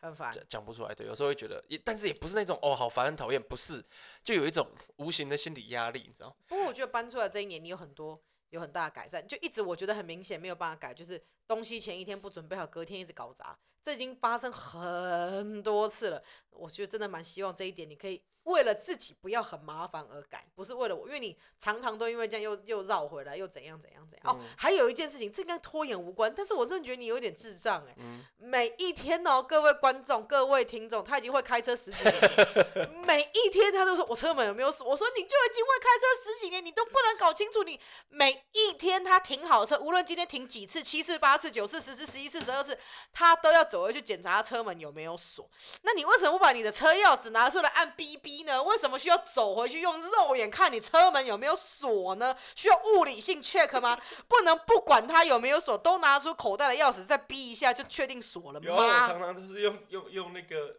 [0.00, 0.30] 很烦。
[0.30, 3.82] 讲讲不出来，对，有时候会觉得，也但是也不是那种哦好烦很讨厌，不是，
[4.22, 6.36] 就有一种无形的心理压力，你知道？
[6.46, 8.22] 不过我觉得搬出来这一年，你有很多
[8.52, 16.22] 有很大的改善，就一直我觉得很明显没有办法改，就是东西前一天不准备好，隔天一直搞砸，这已经发生很多次了。
[16.50, 24.32] 我觉得真的蛮希望这一点你可以为了自己不要很麻烦而改，不是为了我，因为你常常都因为这样又又绕回来，又怎样怎样怎样。
[24.32, 42.76] 哦嗯，还有一件事情，这跟拖延无关，但是我真的觉得你有点智障哎、嗯，每一天哦，各位观众、各位听众，他已经会开车十几年了， 每一天他都说我车门有没有锁，我说你就已经会开车十几年，你都不能搞清楚你每一天他停好车，无论今天停几次，七次、八次、九次、十次、十一次、十二次，
[43.12, 45.48] 他都要走回去检查车门有没有锁。
[45.82, 48.62] 那你为什么不把你的车钥匙拿出来按 BB 呢？
[48.62, 52.36] 为什么需要走回去用肉眼看你车门有没有锁呢？
[52.54, 53.98] 需要物理性 check 吗？
[54.28, 58.82] 不能不管它有没有锁，都拿出口袋的钥匙再 B 一下就确定锁了有，我？
[58.82, 60.76] 常常都是用用用那个，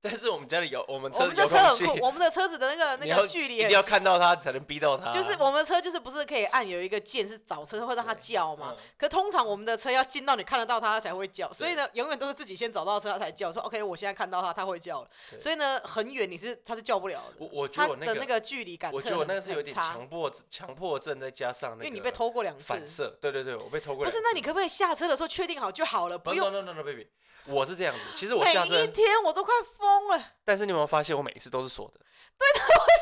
[0.02, 8.74] 但是我们家里有我们我车们的车很酷，我们的车子的那个 那个距离很一定要看到它才能逼到它，就是我们的车就是不是可以按有一个键是找车会让它叫嘛？
[8.76, 13.52] 嗯可通常我们的车要进到你看得到它它才会叫，所以呢，永远都是自己先找到车它才叫。
[13.52, 15.08] 说 OK，我现在看到它，它会叫了。
[15.38, 17.34] 所以呢，很远你是它是叫不了的。
[17.38, 22.64] 我我觉得我那个的那个距离感，我觉得我那个是有点强迫强迫症，再加上那个因为你被偷过两次。
[22.64, 24.04] 反射，对对对，我被偷过。
[24.04, 27.08] 不是，那你可不可以下车的时候确定好就好了，不不用 no no no no baby，
[27.46, 28.00] 我是这样子。
[28.14, 30.36] 其实我每下车一，天我都快疯了。
[30.44, 32.00] 但是你有没有发现我每一次都是锁的？
[32.40, 32.46] 为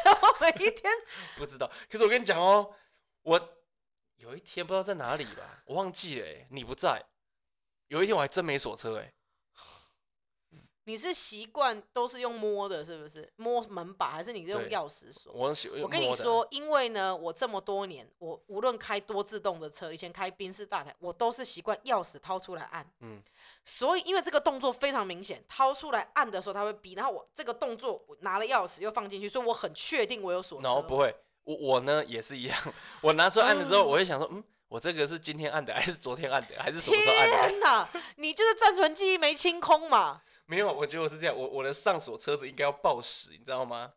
[0.03, 0.93] 什么每一天？
[1.37, 1.71] 不知道。
[1.91, 2.75] 可是我跟你讲哦，
[3.23, 3.59] 我
[4.17, 7.05] 有一天不知道在哪里吧，我忘记了、欸，你不在。
[7.87, 9.15] 有一天我还真没锁车、欸，
[10.89, 13.31] 你是习惯都是用摸的，是不是？
[13.37, 15.31] 摸门把还是你是用对钥匙锁？
[15.35, 22.91] 我很喜我跟你说，因为呢，我这么多年，我无论开多自动的车，以前开宾士大台，我都是习惯钥匙掏出来按。
[23.01, 23.23] 嗯，
[23.63, 30.67] 所以因为这个动作非常明显，掏出来按的时候它会逼，然后我这个动作我拿了钥匙又放进去，所以我很确定我有锁车。
[30.67, 31.15] 然后不会，
[31.45, 32.59] 我我呢也是一样，
[33.03, 37.49] 我拿出来按了之后，嗯我会想说，嗯，我这个是今天按的，还是昨天按的，还是什么时候按的？
[37.51, 40.23] 天哪，你就是暂存记忆没清空嘛？
[40.51, 43.93] 没有，我觉得我是这样，我我的上锁车子应该要报时，你知道吗？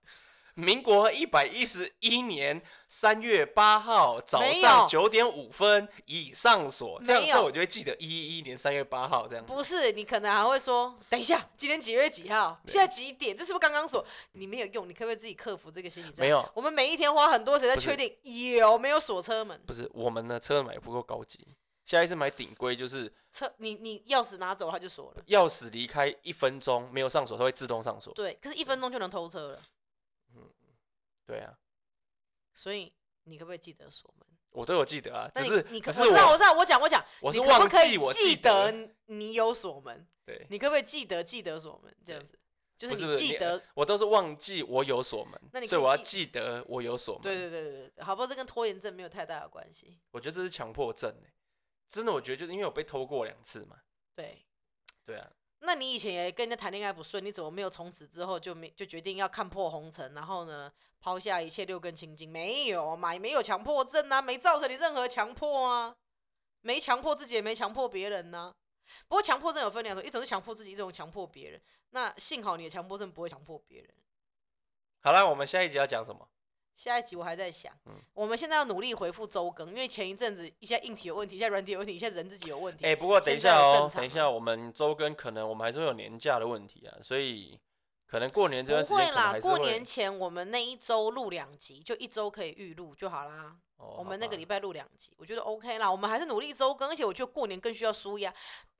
[0.53, 9.45] 民国一百一十一年三月八号早上九点五分已上锁，这样没有这我就会记得一一一年三月八号这样。
[9.45, 12.59] 不是，你可能还会说，等一下，今天几月几号？
[12.65, 13.35] 对现在几点？
[13.35, 14.05] 这是不是刚刚锁？
[14.33, 16.11] 你没有用，你可不可以自己克服这个心理？
[16.17, 18.13] 没有我们每一天花很多时间确定
[18.57, 19.59] 有没有锁车门。
[19.65, 21.47] 不是我们的，车买不够高级，
[21.91, 25.23] 下一次买顶规就是车，你你钥匙拿走，它就锁了。
[25.27, 28.13] 钥匙离开一分钟没有上锁，它会自动上锁。
[28.13, 29.61] 对，可是一分钟就能偷车了，
[30.33, 30.49] 嗯
[31.25, 31.53] 对啊，
[32.53, 32.93] 所以
[33.25, 34.25] 你可不可以记得锁门？
[34.51, 40.07] 我都有记得啊，只是你可我知道，我我知道，我讲我讲，我是忘可以记我记得得你有锁门？
[40.25, 41.93] 对，你可不可以记得记得锁门？
[42.05, 42.39] 这样子，
[42.77, 43.61] 就是你记得。
[43.73, 47.21] 我都是忘记我有锁门，那你所以我要记记得我有锁门。
[47.21, 48.27] 对对对对对，好不好？
[48.27, 49.99] 这跟拖延症没有太大的关系。
[50.11, 51.33] 我觉得这是强迫症欸
[51.91, 53.75] 真的，我觉得就是因为我被偷过两次嘛。
[54.15, 54.45] 对，
[55.05, 55.29] 对啊，
[55.59, 60.71] 那你以前也跟人家谈恋爱不顺，你怎么没有从此之后就没就决定要看破红尘，然后呢
[61.01, 62.31] 抛下一切六根清净？
[62.31, 65.93] 没有嘛，没有强迫症啊，没造成你任何强迫啊，
[66.61, 68.55] 没强迫自己，也没强迫别人呢、
[69.09, 71.61] 不过强迫症有分两种，一种是强迫自己，一种强迫别人。
[71.89, 73.93] 那幸好你的强迫症不会强迫别人。
[75.01, 76.29] 好了，我们下一集要讲什么？
[76.75, 82.85] 下一集我还在想，嗯我们现在要努力回复周更，因为前一阵子一下硬体有问题，一下软体有问题，一下人自己有问题。
[82.85, 87.59] 哎、不过等一下哦，等一下，我们周更可能我们还是会有年假的问题啊，所以
[88.07, 93.55] 可能过年这段时不会啦，过年前我们那一周录两集，就一周可以预录就好啦。
[93.77, 95.91] 哦我们那个礼拜拜录两集，我觉得 OK 啦。
[95.91, 98.31] 我们还是努力周更，而且我觉得过年更需要舒压。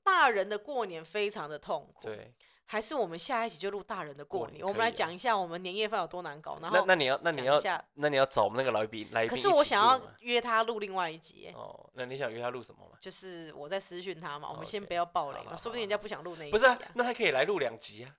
[0.04, 2.32] 大人的过年非常的痛苦，对，
[2.64, 7.82] 还是我们下一集就录大人的过年，我们来讲一下我们年夜饭有多难搞，然后那那你要那你要下。
[7.94, 12.96] 那你要找我们那个来宾来宾可是我想要约他录另外一集，哦，那你想约他录什么吗？
[13.00, 18.16] 就是我在私讯他嘛，我们先不要爆雷说不定人家不想录那一集、不是啊，那他可以来录两集啊，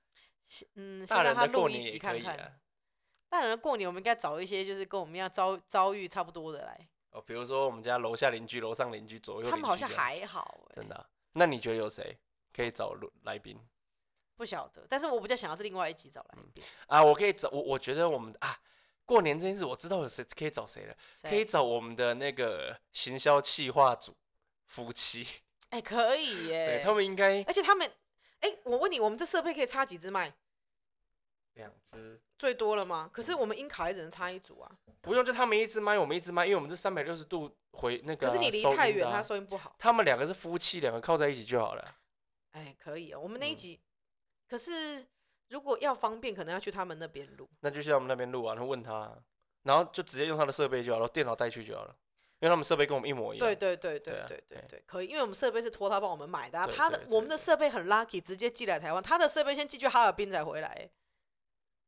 [0.48, 2.38] 先嗯，先大人让他录一的过年也可集看看。
[2.38, 2.52] 以啊。
[3.30, 12.16] 大人的过年，我们应该找一些就是跟我们一样遭遭遇差不多的来，哦，比如说我们家楼下邻居、楼上邻居、左右邻居，他们好像还好、欸，真的啊、那你觉得有谁
[12.56, 13.60] 可以找录来宾
[14.36, 14.86] 不晓得。
[14.90, 17.04] 但是我比较想要是另外一集找来宾，啊？
[17.04, 18.58] 我可以找我，我觉得我们啊，
[19.06, 24.16] 过年这件事我知道有谁可以找谁了，可以找我们的那个行销企划组
[24.68, 25.28] 夫妻，
[25.70, 27.92] 哎、可以耶、对他们应该而且他们，
[28.40, 30.34] 哎、我问你，我们这设备可以插几支麦？
[31.54, 33.10] 两只，最多了吗？
[33.14, 34.72] 可是我们音卡也只能插一组啊。
[35.02, 39.76] 不用就他们一支麦，我们一支麦，因为我们是三百六十度回那个啊、可是你离收太远，音的啊它收音不好。
[39.78, 41.96] 他们两个是夫妻，两个靠在一起就好了。
[42.52, 43.80] 哎、可以哦、我们那一嗯集，
[44.48, 45.06] 可是
[45.50, 47.50] 如果要方便，可能要去他们那边录。
[47.62, 49.18] 那就去他们那边录啊，然后问他啊，
[49.64, 51.96] 然后就直接用他的设备就好了，电脑带去就好了，
[52.40, 53.48] 因为他们设备跟我们一模一样。
[53.48, 60.92] 对对对对对啊对对可以，因为我们设备是托他帮我们买的、啊，他的我们的设备很 lucky，直接寄来台湾，他的设备先寄去哈尔滨再回来欸。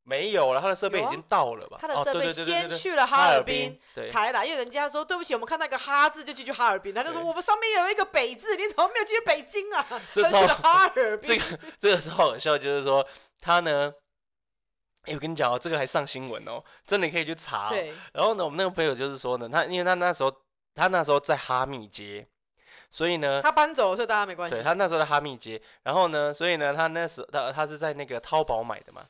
[0.08, 1.80] 没有了，他的设备已经到了吧？
[1.82, 3.76] 他的设备先去了哈哈尔滨
[4.08, 9.88] 才来，因为人家说对不起，我们看那个哈字就进去哈尔滨，他就说我们上面有一个北字，你怎么没有寄去北京啊？
[10.14, 11.28] 这他去了哈尔滨。
[11.28, 13.04] 这个这个时候好笑，就是说
[13.42, 13.92] 他呢，
[15.06, 17.70] 哎、我跟你讲哦，这个还上新闻哦，真的可以去查、哦。
[17.72, 20.32] 对，然后呢，我们那个朋友就是说呢，他因为他那时候
[20.76, 22.28] 他那时候在哈密街，
[22.92, 24.64] 所以呢，他搬走了，所以大家没关系对。
[24.64, 29.04] 他那时候在哈密街，然后呢，所以呢，他那时候他他是在那个淘宝买的嘛。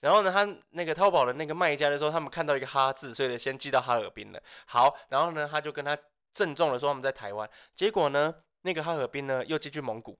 [0.00, 4.42] 然后呢，他那个淘宝的那个卖家就说他们看到一个哈字，所以呢先寄到哈尔滨了。
[4.66, 5.96] 好，然后呢他就跟他
[6.32, 10.18] 郑重的说他们在台湾，结果呢那个哈尔滨呢又寄去蒙古，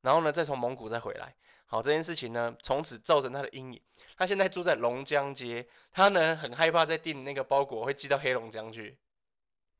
[0.00, 1.34] 然后呢再从蒙古再回来。
[1.66, 3.80] 好，这件事情呢从此造成他的阴影。
[4.16, 8.98] 他现在住在龙江街，他呢很害怕再订那个包裹会寄到黑龙江去。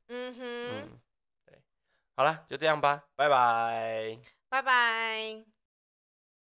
[0.07, 0.99] 嗯哼，嗯，
[1.45, 1.61] 对，
[2.15, 4.17] 好了，就这样吧，拜拜。
[4.49, 5.52] 拜拜。